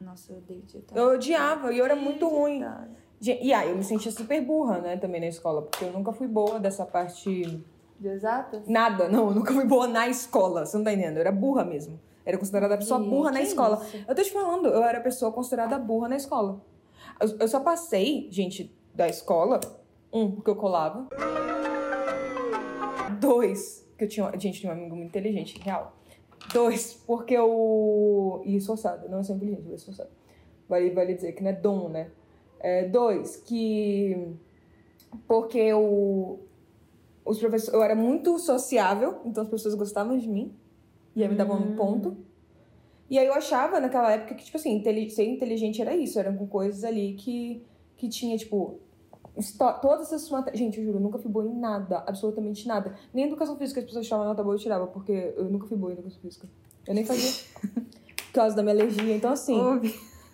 Nossa, 0.00 0.32
eu 0.32 0.38
odeio. 0.38 0.62
Eu 0.94 1.14
odiava 1.14 1.72
e 1.72 1.78
eu 1.78 1.84
era 1.84 1.96
muito 1.96 2.28
ruim. 2.28 2.64
E 3.20 3.52
aí, 3.52 3.70
eu 3.70 3.76
me 3.76 3.82
sentia 3.82 4.12
super 4.12 4.40
burra, 4.40 4.78
né, 4.78 4.96
também 4.96 5.20
na 5.20 5.26
escola, 5.26 5.62
porque 5.62 5.84
eu 5.84 5.92
nunca 5.92 6.12
fui 6.12 6.28
boa 6.28 6.60
dessa 6.60 6.86
parte. 6.86 7.64
De 7.98 8.08
exatas? 8.08 8.68
Nada, 8.68 9.08
não, 9.08 9.28
eu 9.28 9.34
nunca 9.34 9.52
fui 9.52 9.64
boa 9.64 9.88
na 9.88 10.06
escola, 10.08 10.64
você 10.64 10.76
não 10.76 10.84
tá 10.84 10.92
entendendo? 10.92 11.16
Eu 11.16 11.22
era 11.22 11.32
burra 11.32 11.64
mesmo. 11.64 11.98
Era 12.24 12.38
considerada 12.38 12.74
a 12.74 12.78
pessoa 12.78 13.00
Ih, 13.00 13.08
burra 13.08 13.32
na 13.32 13.40
escola. 13.42 13.82
isso? 13.82 14.04
Eu 14.06 14.14
tô 14.14 14.22
te 14.22 14.30
falando, 14.30 14.68
eu 14.68 14.84
era 14.84 14.98
a 14.98 15.00
pessoa 15.00 15.32
considerada 15.32 15.78
burra 15.78 16.08
na 16.08 16.16
escola. 16.16 16.60
Eu, 17.20 17.38
eu 17.40 17.48
só 17.48 17.58
passei, 17.58 18.28
gente, 18.30 18.72
da 18.94 19.08
escola, 19.08 19.58
um, 20.12 20.30
porque 20.30 20.50
eu 20.50 20.56
colava. 20.56 21.08
Dois, 23.18 23.84
que 23.96 24.04
eu 24.04 24.08
tinha. 24.08 24.30
Gente, 24.38 24.60
tinha 24.60 24.72
um 24.72 24.76
amigo 24.76 24.94
muito 24.94 25.08
inteligente, 25.08 25.58
real. 25.60 25.97
Dois, 26.52 26.94
porque 27.06 27.34
eu. 27.34 28.42
E 28.44 28.56
esforçado, 28.56 29.08
não 29.08 29.18
é 29.20 29.22
só 29.22 29.34
inteligente, 29.34 29.68
eu 29.68 29.74
esforçado. 29.74 30.10
Vale, 30.68 30.90
vale 30.90 31.14
dizer 31.14 31.32
que 31.32 31.42
não 31.42 31.50
é 31.50 31.54
dom, 31.54 31.88
né? 31.88 32.10
É, 32.60 32.88
dois, 32.88 33.36
que. 33.36 34.34
Porque 35.26 35.58
eu. 35.58 36.40
Os 37.24 37.38
professores, 37.38 37.74
eu 37.74 37.82
era 37.82 37.94
muito 37.94 38.38
sociável, 38.38 39.20
então 39.24 39.42
as 39.42 39.48
pessoas 39.50 39.74
gostavam 39.74 40.16
de 40.16 40.28
mim. 40.28 40.54
E 41.14 41.22
aí 41.22 41.28
me 41.28 41.34
davam 41.34 41.56
um 41.58 41.72
Hum. 41.72 41.76
ponto. 41.76 42.16
E 43.10 43.18
aí 43.18 43.26
eu 43.26 43.32
achava 43.34 43.80
naquela 43.80 44.12
época 44.12 44.34
que, 44.34 44.44
tipo 44.44 44.56
assim, 44.56 44.82
ser 45.10 45.24
inteligente 45.24 45.80
era 45.80 45.96
isso, 45.96 46.18
eram 46.18 46.36
com 46.36 46.46
coisas 46.46 46.84
ali 46.84 47.14
que, 47.14 47.62
que 47.96 48.08
tinha, 48.08 48.36
tipo, 48.36 48.80
todas 49.82 50.12
essas 50.12 50.28
matérias. 50.30 50.58
Gente, 50.58 50.78
eu 50.78 50.84
juro, 50.84 50.98
eu 50.98 51.02
nunca 51.02 51.18
fui 51.18 51.30
boa 51.30 51.44
em 51.44 51.54
nada, 51.58 52.02
absolutamente 52.06 52.66
nada. 52.66 52.94
Nem 53.12 53.26
educação 53.26 53.56
física 53.56 53.80
as 53.80 53.86
pessoas 53.86 54.06
chamavam 54.06 54.30
nota 54.30 54.42
boa 54.42 54.54
eu 54.54 54.58
tirava, 54.58 54.86
porque 54.86 55.32
eu 55.36 55.44
nunca 55.44 55.66
fui 55.66 55.76
boa 55.76 55.90
em 55.92 55.94
educação 55.94 56.20
física. 56.20 56.48
Eu 56.86 56.94
nem 56.94 57.04
fazia 57.04 57.30
por 58.26 58.32
causa 58.32 58.56
da 58.56 58.62
minha 58.62 58.74
alergia. 58.74 59.14
Então, 59.16 59.30
assim, 59.32 59.54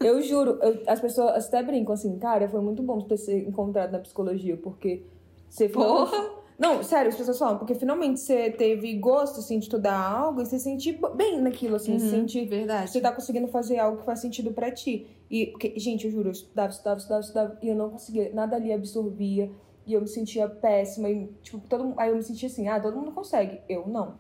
eu 0.01 0.21
juro, 0.23 0.59
eu- 0.63 0.83
as 0.87 1.01
pessoas 1.01 1.47
até 1.47 1.63
brincam 1.63 1.95
assim, 1.95 2.19
cara, 2.19 2.49
foi 2.49 2.61
muito 2.61 2.83
bom 2.83 3.01
ter 3.03 3.17
se 3.17 3.33
encontrado 3.35 3.93
na 3.93 3.99
psicologia, 3.99 4.57
porque 4.57 5.03
você 5.49 5.69
Porra! 5.69 6.34
Não, 6.59 6.83
sério, 6.85 7.09
as 7.09 7.17
pessoas 7.17 7.39
falam, 7.39 7.59
porque 7.59 7.75
finalmente 7.75 8.21
você 8.21 8.51
teve 8.51 8.95
gosto, 8.95 9.41
assim, 9.41 9.59
de 9.59 9.65
estudar 9.65 9.99
algo 9.99 10.41
e 10.41 10.47
você 10.47 10.59
sentir 10.59 11.01
bem 11.17 11.41
naquilo, 11.41 11.77
assim, 11.77 11.99
se 11.99 12.11
sentir 12.11 12.47
Verdade. 12.47 12.91
você 12.91 13.01
tá 13.01 13.11
conseguindo 13.11 13.49
fazer 13.49 13.79
algo 13.79 13.99
que 13.99 14.05
faz 14.05 14.21
sentido 14.21 14.53
pra 14.53 14.71
ti. 14.71 15.07
E, 15.29 15.47
porque, 15.47 15.73
gente, 15.77 16.07
eu 16.07 16.13
juro, 16.13 16.29
eu 16.29 16.33
estudava, 16.33 16.71
estudava, 16.71 16.99
estudava, 16.99 17.21
estudava, 17.21 17.59
e 17.61 17.69
eu 17.69 17.75
não 17.75 17.91
conseguia, 17.91 18.31
nada 18.33 18.55
ali 18.55 18.73
absorvia, 18.73 19.51
e 19.85 19.93
eu 19.93 20.01
me 20.01 20.07
sentia 20.07 20.49
péssima, 20.49 21.11
e, 21.11 21.27
tipo, 21.43 21.59
todo 21.69 21.93
aí 21.97 22.11
eu 22.11 22.17
me 22.17 22.23
sentia 22.23 22.49
assim, 22.49 22.69
ah, 22.69 22.81
todo 22.81 22.97
mundo 22.97 23.11
consegue, 23.11 23.61
eu 23.69 23.87
não. 23.89 24.15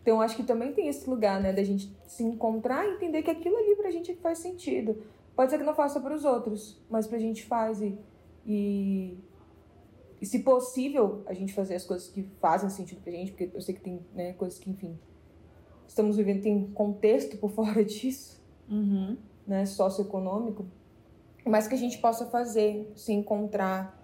Então, 0.00 0.20
acho 0.20 0.36
que 0.36 0.44
também 0.44 0.72
tem 0.72 0.88
esse 0.88 1.08
lugar, 1.10 1.40
né, 1.40 1.52
da 1.52 1.62
gente 1.62 1.92
se 2.06 2.22
encontrar 2.22 2.86
e 2.86 2.94
entender 2.94 3.22
que 3.22 3.30
aquilo 3.30 3.56
ali 3.56 3.74
pra 3.74 3.90
gente 3.90 4.12
é 4.12 4.14
que 4.14 4.20
faz 4.20 4.38
sentido. 4.38 5.02
Pode 5.34 5.50
ser 5.50 5.58
que 5.58 5.64
não 5.64 5.74
faça 5.74 6.00
pros 6.00 6.24
outros, 6.24 6.80
mas 6.88 7.06
pra 7.06 7.18
gente 7.18 7.44
faz, 7.44 7.82
e, 7.82 7.98
e, 8.46 9.18
e 10.20 10.26
se 10.26 10.40
possível, 10.40 11.22
a 11.26 11.32
gente 11.34 11.52
fazer 11.54 11.74
as 11.76 11.84
coisas 11.84 12.08
que 12.08 12.22
fazem 12.40 12.68
sentido 12.70 13.00
pra 13.02 13.12
gente, 13.12 13.32
porque 13.32 13.50
eu 13.54 13.60
sei 13.60 13.74
que 13.74 13.80
tem, 13.80 14.04
né, 14.14 14.32
coisas 14.34 14.58
que, 14.58 14.68
enfim, 14.70 14.98
estamos 15.86 16.16
vivendo, 16.16 16.42
tem 16.42 16.66
contexto 16.72 17.36
por 17.38 17.50
fora 17.52 17.84
disso, 17.84 18.38
Uhum. 18.68 19.16
né, 19.46 19.66
socioeconômico, 19.66 20.64
mas 21.44 21.66
que 21.66 21.74
a 21.74 21.78
gente 21.78 21.98
possa 21.98 22.26
fazer, 22.26 22.92
se 22.94 23.12
encontrar, 23.12 23.98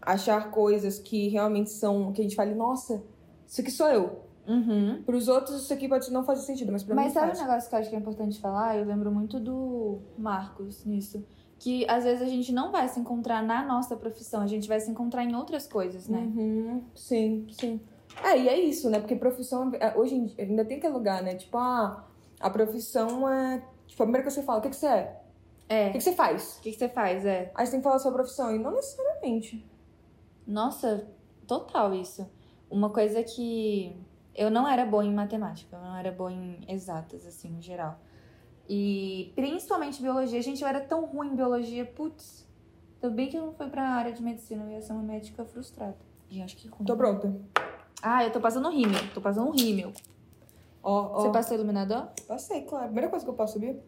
achar 0.00 0.50
coisas 0.50 0.98
que 0.98 1.28
realmente 1.28 1.68
são, 1.70 2.12
que 2.12 2.20
a 2.20 2.24
gente 2.24 2.36
fale, 2.36 2.54
nossa, 2.54 3.02
isso 3.46 3.60
aqui 3.60 3.70
sou 3.70 3.88
eu. 3.88 4.20
Uhum. 4.46 5.02
Para 5.04 5.16
os 5.16 5.26
outros 5.26 5.64
isso 5.64 5.72
aqui 5.74 5.88
pode 5.88 6.10
não 6.12 6.24
fazer 6.24 6.42
sentido, 6.42 6.70
mas 6.70 6.84
para 6.84 6.94
mim 6.94 7.02
Mas 7.02 7.12
sabe 7.12 7.26
faz. 7.26 7.40
um 7.40 7.42
negócio 7.42 7.68
que 7.68 7.74
eu 7.74 7.78
acho 7.80 7.90
que 7.90 7.96
é 7.96 7.98
importante 7.98 8.40
falar? 8.40 8.76
Eu 8.78 8.84
lembro 8.86 9.10
muito 9.10 9.40
do 9.40 9.98
Marcos 10.16 10.84
nisso. 10.84 11.26
Que 11.58 11.88
às 11.88 12.04
vezes 12.04 12.22
a 12.22 12.26
gente 12.26 12.52
não 12.52 12.70
vai 12.70 12.86
se 12.88 13.00
encontrar 13.00 13.42
na 13.42 13.64
nossa 13.64 13.96
profissão, 13.96 14.42
a 14.42 14.46
gente 14.46 14.68
vai 14.68 14.78
se 14.78 14.90
encontrar 14.90 15.24
em 15.24 15.34
outras 15.34 15.66
coisas, 15.66 16.06
né? 16.06 16.18
Uhum, 16.18 16.84
sim, 16.94 17.46
sim. 17.50 17.80
É, 18.22 18.38
e 18.38 18.48
é 18.48 18.58
isso, 18.58 18.88
né? 18.90 18.98
Porque 18.98 19.16
profissão, 19.16 19.72
é, 19.74 19.96
hoje 19.96 20.14
em 20.14 20.26
dia, 20.26 20.44
ainda 20.44 20.64
tem 20.64 20.78
aquele 20.78 20.92
lugar, 20.92 21.22
né? 21.22 21.34
Tipo, 21.34 21.58
ah, 21.58 22.04
a 22.40 22.50
profissão 22.50 23.28
é. 23.28 23.62
Tipo, 23.86 24.02
a 24.02 24.06
primeira 24.06 24.24
coisa 24.24 24.36
que 24.36 24.40
você 24.42 24.46
fala, 24.46 24.58
o 24.58 24.62
que, 24.62 24.70
que 24.70 24.76
você 24.76 24.86
é? 24.86 25.20
É. 25.68 25.88
O 25.88 25.92
que, 25.92 25.98
que 25.98 26.04
você 26.04 26.12
faz? 26.12 26.56
O 26.58 26.62
que, 26.62 26.72
que 26.72 26.78
você 26.78 26.88
faz? 26.88 27.24
É. 27.24 27.50
Aí 27.54 27.66
você 27.66 27.72
tem 27.72 27.80
que 27.80 27.84
falar 27.84 27.96
a 27.96 28.00
sua 28.00 28.12
profissão, 28.12 28.54
e 28.54 28.58
não 28.58 28.72
necessariamente. 28.72 29.66
Nossa, 30.46 31.08
total 31.46 31.94
isso. 31.94 32.28
Uma 32.70 32.90
coisa 32.90 33.22
que 33.22 33.96
eu 34.34 34.50
não 34.50 34.68
era 34.68 34.84
boa 34.84 35.04
em 35.04 35.14
matemática, 35.14 35.76
eu 35.76 35.82
não 35.82 35.96
era 35.96 36.12
boa 36.12 36.32
em 36.32 36.60
exatas, 36.68 37.26
assim, 37.26 37.56
em 37.56 37.62
geral. 37.62 37.98
E 38.68 39.32
principalmente 39.36 40.02
biologia. 40.02 40.40
Gente, 40.42 40.62
eu 40.62 40.68
era 40.68 40.80
tão 40.80 41.04
ruim 41.06 41.28
em 41.28 41.36
biologia, 41.36 41.84
putz. 41.84 42.46
Ainda 43.02 43.14
bem 43.14 43.28
que 43.28 43.36
eu 43.36 43.46
não 43.46 43.52
fui 43.52 43.68
pra 43.68 43.82
área 43.82 44.12
de 44.12 44.22
medicina, 44.22 44.64
eu 44.64 44.70
ia 44.70 44.80
ser 44.82 44.92
uma 44.92 45.02
médica 45.02 45.44
frustrada. 45.44 45.96
E 46.30 46.42
acho 46.42 46.56
que 46.56 46.66
ruim. 46.68 46.84
Tô 46.84 46.96
pronta. 46.96 47.32
Ah, 48.02 48.24
eu 48.24 48.32
tô 48.32 48.40
passando 48.40 48.68
rímel, 48.70 49.00
tô 49.14 49.20
passando 49.20 49.50
rímel. 49.52 49.92
Ó, 50.82 50.92
ó. 50.92 51.20
Você 51.20 51.30
passou 51.30 51.56
iluminador? 51.56 52.08
Passei, 52.26 52.62
claro. 52.62 52.86
Primeira 52.86 53.08
coisa 53.10 53.24
que 53.24 53.30
eu 53.30 53.34
passo, 53.34 53.54
sabia? 53.54 53.78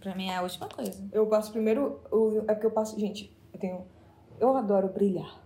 Pra 0.00 0.14
mim 0.14 0.28
é 0.28 0.36
a 0.36 0.42
última 0.42 0.68
coisa. 0.68 1.04
Eu 1.12 1.26
passo 1.26 1.52
primeiro. 1.52 2.00
o- 2.10 2.38
É 2.48 2.54
porque 2.54 2.66
eu 2.66 2.70
passo. 2.72 2.98
Gente, 2.98 3.36
eu 3.52 3.58
tenho. 3.60 3.86
Eu 4.40 4.56
adoro 4.56 4.88
brilhar. 4.88 5.40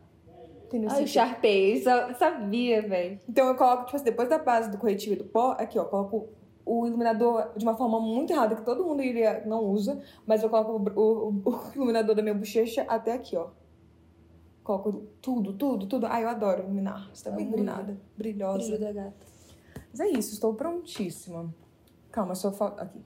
Entendeu? 0.64 0.88
Ai, 0.90 0.96
o 1.00 1.04
Assim, 1.04 1.12
Sharpay, 1.12 1.82
sa- 1.82 2.14
sabia, 2.14 2.82
velho. 2.82 3.20
Então 3.28 3.46
eu 3.48 3.54
coloco, 3.54 3.84
tipo 3.84 3.96
assim, 3.96 4.04
depois 4.06 4.28
da 4.28 4.38
base 4.38 4.70
do 4.70 4.78
corretivo 4.78 5.14
e 5.14 5.16
do 5.18 5.24
pó, 5.24 5.52
aqui, 5.58 5.78
ó, 5.78 5.84
coloco 5.84 6.30
o 6.66 6.84
iluminador 6.86 7.52
de 7.56 7.64
uma 7.64 7.76
forma 7.76 7.98
muito 8.00 8.32
errada, 8.32 8.56
que 8.56 8.62
todo 8.62 8.84
mundo 8.84 9.02
iria, 9.02 9.42
não 9.46 9.64
usa, 9.64 10.02
mas 10.26 10.42
eu 10.42 10.50
coloco 10.50 10.72
o, 11.00 11.28
o- 11.28 11.42
o 11.44 11.70
iluminador 11.74 12.14
da 12.14 12.22
minha 12.22 12.34
bochecha 12.34 12.82
até 12.88 13.12
aqui, 13.12 13.36
ó. 13.36 13.48
Coloco 14.64 14.92
tudo, 15.22 15.52
tudo, 15.52 15.86
tudo. 15.86 16.06
Ai, 16.06 16.24
eu 16.24 16.28
adoro 16.28 16.64
iluminar. 16.64 17.08
Você 17.14 17.24
tá 17.24 17.30
bem 17.30 17.46
iluminada, 17.46 17.96
brilhosa. 18.18 18.58
Brilho 18.58 18.80
da 18.80 18.92
gata. 18.92 19.26
Mas 19.90 20.00
é 20.00 20.08
isso, 20.08 20.34
estou 20.34 20.54
prontíssima. 20.54 21.54
Calma, 22.10 22.34
só 22.34 22.50
falta. 22.52 22.82
Aqui. 22.82 23.00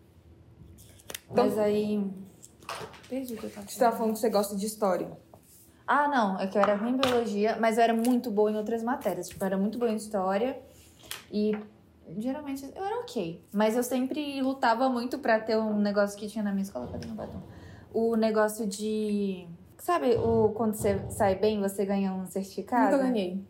Então- 1.30 1.44
Mas 1.44 1.58
aí. 1.58 2.02
Perdi 3.10 3.34
o 3.34 3.36
que 3.36 3.44
eu 3.46 3.50
tava 3.50 3.66
Você 3.68 3.78
tava 3.78 3.96
falando 3.96 4.12
que 4.14 4.20
você 4.20 4.30
gosta 4.30 4.56
de 4.56 4.64
história. 4.64 5.10
Ah, 5.86 6.08
não, 6.08 6.38
é 6.40 6.46
que 6.46 6.56
eu 6.56 6.62
era 6.62 6.76
ruim 6.76 6.92
em 6.92 6.96
biologia, 6.96 7.58
mas 7.60 7.76
eu 7.76 7.82
era 7.84 7.92
muito 7.92 8.30
boa 8.30 8.50
em 8.50 8.56
outras 8.56 8.82
matérias. 8.82 9.28
Tipo, 9.28 9.42
eu 9.42 9.46
era 9.46 9.58
muito 9.58 9.76
boa 9.78 9.90
em 9.90 9.96
história 9.96 10.62
e 11.32 11.52
geralmente 12.18 12.64
eu 12.74 12.84
era 12.84 13.00
ok. 13.00 13.44
Mas 13.52 13.76
eu 13.76 13.82
sempre 13.82 14.40
lutava 14.42 14.88
muito 14.88 15.18
pra 15.18 15.38
ter 15.40 15.56
um 15.56 15.78
negócio 15.78 16.18
que 16.18 16.28
tinha 16.28 16.44
na 16.44 16.50
minha 16.52 16.62
escola. 16.62 16.88
Cadê 16.90 17.06
meu 17.06 17.16
batom? 17.16 17.42
O 17.92 18.16
negócio 18.16 18.66
de. 18.66 19.46
Sabe, 19.78 20.14
o, 20.16 20.50
quando 20.50 20.74
você 20.74 21.00
sai 21.10 21.34
bem, 21.36 21.60
você 21.60 21.84
ganha 21.86 22.12
um 22.12 22.26
certificado? 22.26 22.96
Nunca 22.96 23.08
ganhei. 23.08 23.44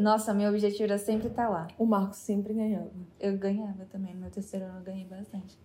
Nossa, 0.00 0.34
meu 0.34 0.50
objetivo 0.50 0.84
era 0.84 0.98
sempre 0.98 1.28
estar 1.28 1.48
lá. 1.48 1.68
O 1.78 1.86
Marcos 1.86 2.18
sempre 2.18 2.52
ganhava. 2.52 2.90
Eu 3.18 3.36
ganhava 3.38 3.86
também, 3.86 4.14
no 4.14 4.20
meu 4.20 4.30
terceiro 4.30 4.66
ano 4.66 4.78
eu 4.78 4.84
ganhei 4.84 5.04
bastante. 5.04 5.58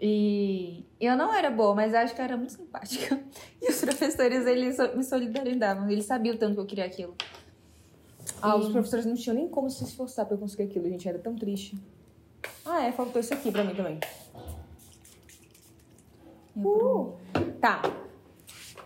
E 0.00 0.86
eu 0.98 1.14
não 1.14 1.34
era 1.34 1.50
boa, 1.50 1.74
mas 1.74 1.92
acho 1.92 2.14
que 2.14 2.20
eu 2.20 2.24
era 2.24 2.36
muito 2.36 2.52
simpática. 2.52 3.20
E 3.60 3.70
os 3.70 3.78
professores, 3.80 4.46
eles 4.46 4.78
me 4.96 5.04
solidarizavam, 5.04 5.90
eles 5.90 6.06
sabiam 6.06 6.34
o 6.34 6.38
tanto 6.38 6.54
que 6.54 6.60
eu 6.60 6.66
queria 6.66 6.86
aquilo. 6.86 7.14
Ah, 8.42 8.56
os 8.56 8.68
professores 8.70 9.06
não 9.06 9.14
tinham 9.14 9.36
nem 9.36 9.48
como 9.48 9.68
se 9.70 9.84
esforçar 9.84 10.26
pra 10.26 10.34
eu 10.34 10.38
conseguir 10.38 10.64
aquilo, 10.64 10.88
gente. 10.88 11.08
Era 11.08 11.18
tão 11.18 11.34
triste. 11.36 11.78
Ah, 12.64 12.84
é, 12.84 12.92
faltou 12.92 13.20
isso 13.20 13.34
aqui 13.34 13.50
pra 13.50 13.64
mim 13.64 13.74
também. 13.74 13.98
Uh, 16.56 17.16
tá. 17.60 17.82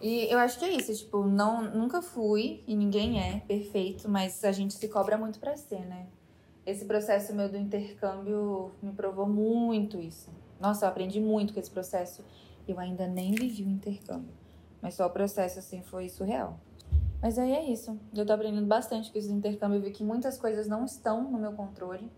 E 0.01 0.31
eu 0.31 0.39
acho 0.39 0.59
que 0.59 0.65
é 0.65 0.71
isso, 0.71 0.95
tipo, 0.95 1.25
não, 1.25 1.63
nunca 1.71 2.03
fui, 2.03 2.63
e 2.67 2.77
ninguém 2.77 3.21
é 3.21 3.41
perfeito, 3.41 4.09
mas 4.09 4.45
a 4.45 4.53
gente 4.53 4.75
se 4.75 4.89
cobra 4.89 5.17
muito 5.17 5.39
pra 5.39 5.57
ser, 5.57 5.81
né? 5.87 6.07
Esse 6.67 6.85
processo 6.85 7.35
meu 7.35 7.49
do 7.49 7.57
intercâmbio 7.57 8.73
me 8.83 8.93
provou 8.93 9.27
muito 9.27 10.01
isso. 10.01 10.31
Nossa, 10.61 10.87
eu 10.87 10.91
aprendi 10.91 11.21
muito 11.21 11.53
com 11.53 11.61
esse 11.61 11.71
processo. 11.71 12.25
Eu 12.67 12.79
ainda 12.79 13.07
nem 13.07 13.33
vivi 13.33 13.63
o 13.65 13.69
intercâmbio. 13.69 14.33
Mas 14.81 14.95
só 14.95 15.07
o 15.07 15.11
processo, 15.11 15.59
assim, 15.59 15.83
foi 15.83 16.09
surreal. 16.09 16.59
Mas 17.25 17.39
aí 17.39 17.53
é 17.53 17.73
isso. 17.73 17.99
Eu 18.15 18.27
tô 18.27 18.35
aprendendo 18.35 18.67
bastante 18.67 19.11
com 19.11 19.19
esse 19.19 19.33
intercâmbio. 19.33 19.79
Eu 19.79 19.83
vi 19.83 19.91
que 19.93 20.05
muitas 20.05 20.37
coisas 20.37 20.69
não 20.69 20.85
estão 20.85 21.23
no 21.31 21.39
meu 21.39 21.53
controle. 21.53 22.11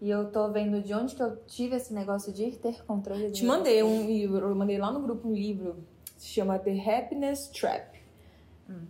E 0.00 0.10
eu 0.10 0.28
tô 0.32 0.50
vendo 0.50 0.82
de 0.82 0.92
onde 0.92 1.14
que 1.14 1.22
eu 1.22 1.36
tive 1.46 1.76
esse 1.76 1.94
negócio 1.94 2.32
de 2.32 2.50
ter 2.50 2.84
controle. 2.84 3.30
Te 3.30 3.44
mandei 3.44 3.80
um 3.84 4.04
livro, 4.04 4.48
eu 4.48 4.54
mandei 4.56 4.76
lá 4.76 4.90
no 4.90 5.00
grupo 5.00 5.28
um 5.28 5.32
livro, 5.32 5.76
se 6.16 6.26
chama 6.30 6.58
The 6.58 6.72
Happiness 6.80 7.46
Trap. 7.46 7.94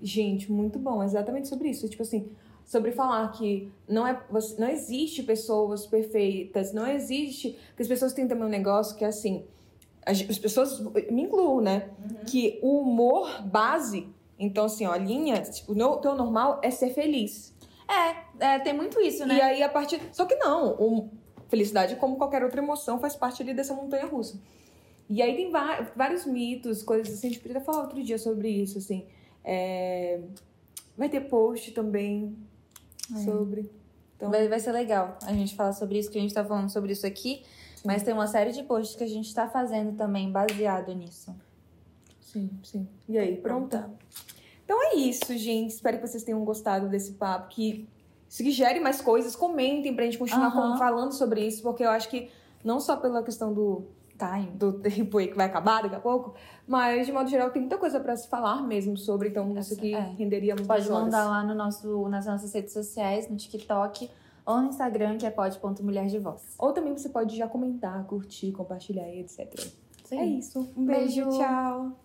Gente, 0.01 0.51
muito 0.51 0.79
bom, 0.79 1.03
exatamente 1.03 1.47
sobre 1.47 1.69
isso. 1.69 1.87
Tipo 1.91 2.05
assim, 2.05 2.31
sobre 2.65 2.91
falar 2.93 3.31
que 3.33 3.71
não, 3.87 4.07
é, 4.07 4.19
você- 4.31 4.59
não 4.59 4.69
existe 4.69 5.23
pessoas 5.23 5.87
perfeitas, 5.87 6.73
não 6.73 6.87
existe. 6.87 7.51
Porque 7.69 7.83
as 7.83 7.89
pessoas 7.89 8.15
têm 8.15 8.27
também 8.27 8.47
um 8.47 8.49
negócio 8.49 8.97
que 8.97 9.05
é 9.05 9.09
assim. 9.09 9.45
As, 10.07 10.25
as 10.27 10.39
pessoas, 10.39 10.81
me 11.11 11.25
incluo, 11.25 11.61
né? 11.61 11.91
Que 12.27 12.59
o 12.63 12.81
humor 12.81 13.43
base, 13.43 14.09
então 14.39 14.65
assim, 14.65 14.87
ó, 14.87 14.95
linha, 14.97 15.41
tipo, 15.43 15.73
o 15.73 15.97
teu 15.99 16.15
normal 16.15 16.61
é 16.63 16.71
ser 16.71 16.91
feliz. 16.91 17.55
É, 18.41 18.55
é, 18.55 18.59
tem 18.61 18.73
muito 18.73 19.01
isso, 19.01 19.25
né? 19.27 19.37
E 19.37 19.41
aí, 19.43 19.63
a 19.63 19.69
partir. 19.69 20.01
Só 20.13 20.25
que 20.25 20.35
não, 20.37 20.71
o- 20.81 21.11
felicidade, 21.49 21.97
como 21.97 22.17
qualquer 22.17 22.43
outra 22.43 22.61
emoção, 22.63 22.99
faz 22.99 23.15
parte 23.15 23.43
ali 23.43 23.53
dessa 23.55 23.75
montanha 23.75 24.07
russa. 24.07 24.41
E 25.09 25.21
aí 25.21 25.37
tem 25.37 25.51
vários 25.95 26.25
mitos, 26.25 26.83
coisas 26.83 27.13
assim. 27.13 27.27
A 27.29 27.31
gente 27.31 27.43
podia 27.43 27.61
falar 27.61 27.83
outro 27.83 28.03
dia 28.03 28.19
sobre 28.19 28.49
isso, 28.49 28.79
assim. 28.79 29.07
É, 29.45 30.21
Vai 30.97 31.09
ter 31.09 31.21
post 31.23 31.73
também 31.73 32.37
sobre. 33.25 33.71
Então, 34.17 34.31
Vai, 34.31 34.49
vai 34.49 34.59
ser 34.61 34.73
legal 34.73 35.19
a 35.23 35.33
gente 35.33 35.55
falar 35.55 35.73
sobre 35.73 35.99
isso, 35.99 36.11
que 36.11 36.17
a 36.17 36.21
gente 36.23 36.33
tá 36.33 36.45
falando 36.45 36.71
sobre 36.71 36.93
isso 36.93 37.07
aqui. 37.07 37.43
Mas 37.85 38.03
tem 38.03 38.15
uma 38.15 38.27
série 38.27 38.53
de 38.53 38.63
posts 38.63 38.97
que 38.97 39.05
a 39.05 39.09
gente 39.09 39.35
tá 39.35 39.47
fazendo 39.49 39.95
também 39.97 40.31
baseado 40.33 40.95
nisso. 40.95 41.35
Sim, 42.35 42.51
sim. 42.63 42.89
E 43.09 43.17
aí, 43.17 43.37
pronta? 43.37 43.91
Então 44.65 44.77
é 44.83 44.97
isso, 44.97 45.37
gente. 45.37 45.71
Espero 45.71 45.99
que 45.99 46.07
vocês 46.07 46.23
tenham 46.25 46.45
gostado 46.45 46.89
desse 46.89 47.13
papo. 47.13 47.49
Que 47.49 47.89
sugere 48.29 48.81
mais 48.81 49.01
coisas, 49.01 49.37
comentem 49.37 49.95
pra 49.95 50.05
gente 50.05 50.19
continuar 50.19 50.51
falando 50.77 51.13
sobre 51.13 51.47
isso, 51.47 51.63
porque 51.63 51.85
eu 51.85 51.91
acho 51.91 52.09
que 52.09 52.29
não 52.65 52.81
só 52.81 52.97
pela 52.97 53.23
questão 53.23 53.53
do 53.53 53.85
Time. 54.19 54.51
do 54.53 54.73
tempo 54.81 55.19
aí 55.19 55.29
que 55.29 55.37
vai 55.37 55.47
acabar 55.47 55.83
daqui 55.83 55.95
a 55.95 56.01
pouco, 56.01 56.35
mas 56.67 57.07
de 57.07 57.13
modo 57.13 57.29
geral 57.31 57.51
tem 57.51 57.63
muita 57.63 57.79
coisa 57.79 58.01
pra 58.01 58.17
se 58.17 58.29
falar 58.29 58.63
mesmo 58.63 58.97
sobre, 58.97 59.29
então 59.29 59.57
isso 59.57 59.75
aqui 59.75 59.95
é. 59.95 60.01
renderia 60.19 60.55
muitas 60.55 60.67
Pode 60.67 60.91
horas. 60.91 61.05
mandar 61.05 61.29
lá 61.29 61.45
no 61.45 61.55
nosso, 61.55 62.09
nas 62.09 62.27
nossas 62.27 62.53
redes 62.53 62.73
sociais, 62.73 63.29
no 63.29 63.37
TikTok, 63.37 64.11
ou 64.47 64.61
no 64.61 64.69
Instagram, 64.69 65.17
que 65.17 65.27
é 65.27 65.31
pod.mulher 65.31 66.07
de 66.07 66.19
voz. 66.19 66.43
Ou 66.59 66.73
também 66.73 66.97
você 66.97 67.09
pode 67.09 67.37
já 67.37 67.47
comentar, 67.49 68.05
curtir, 68.05 68.53
compartilhar, 68.53 69.09
etc. 69.09 69.61
Sim. 70.05 70.19
É 70.19 70.27
isso. 70.27 70.61
Um 70.77 70.85
beijo, 70.85 71.25
Beijo. 71.25 71.39
tchau. 71.39 71.99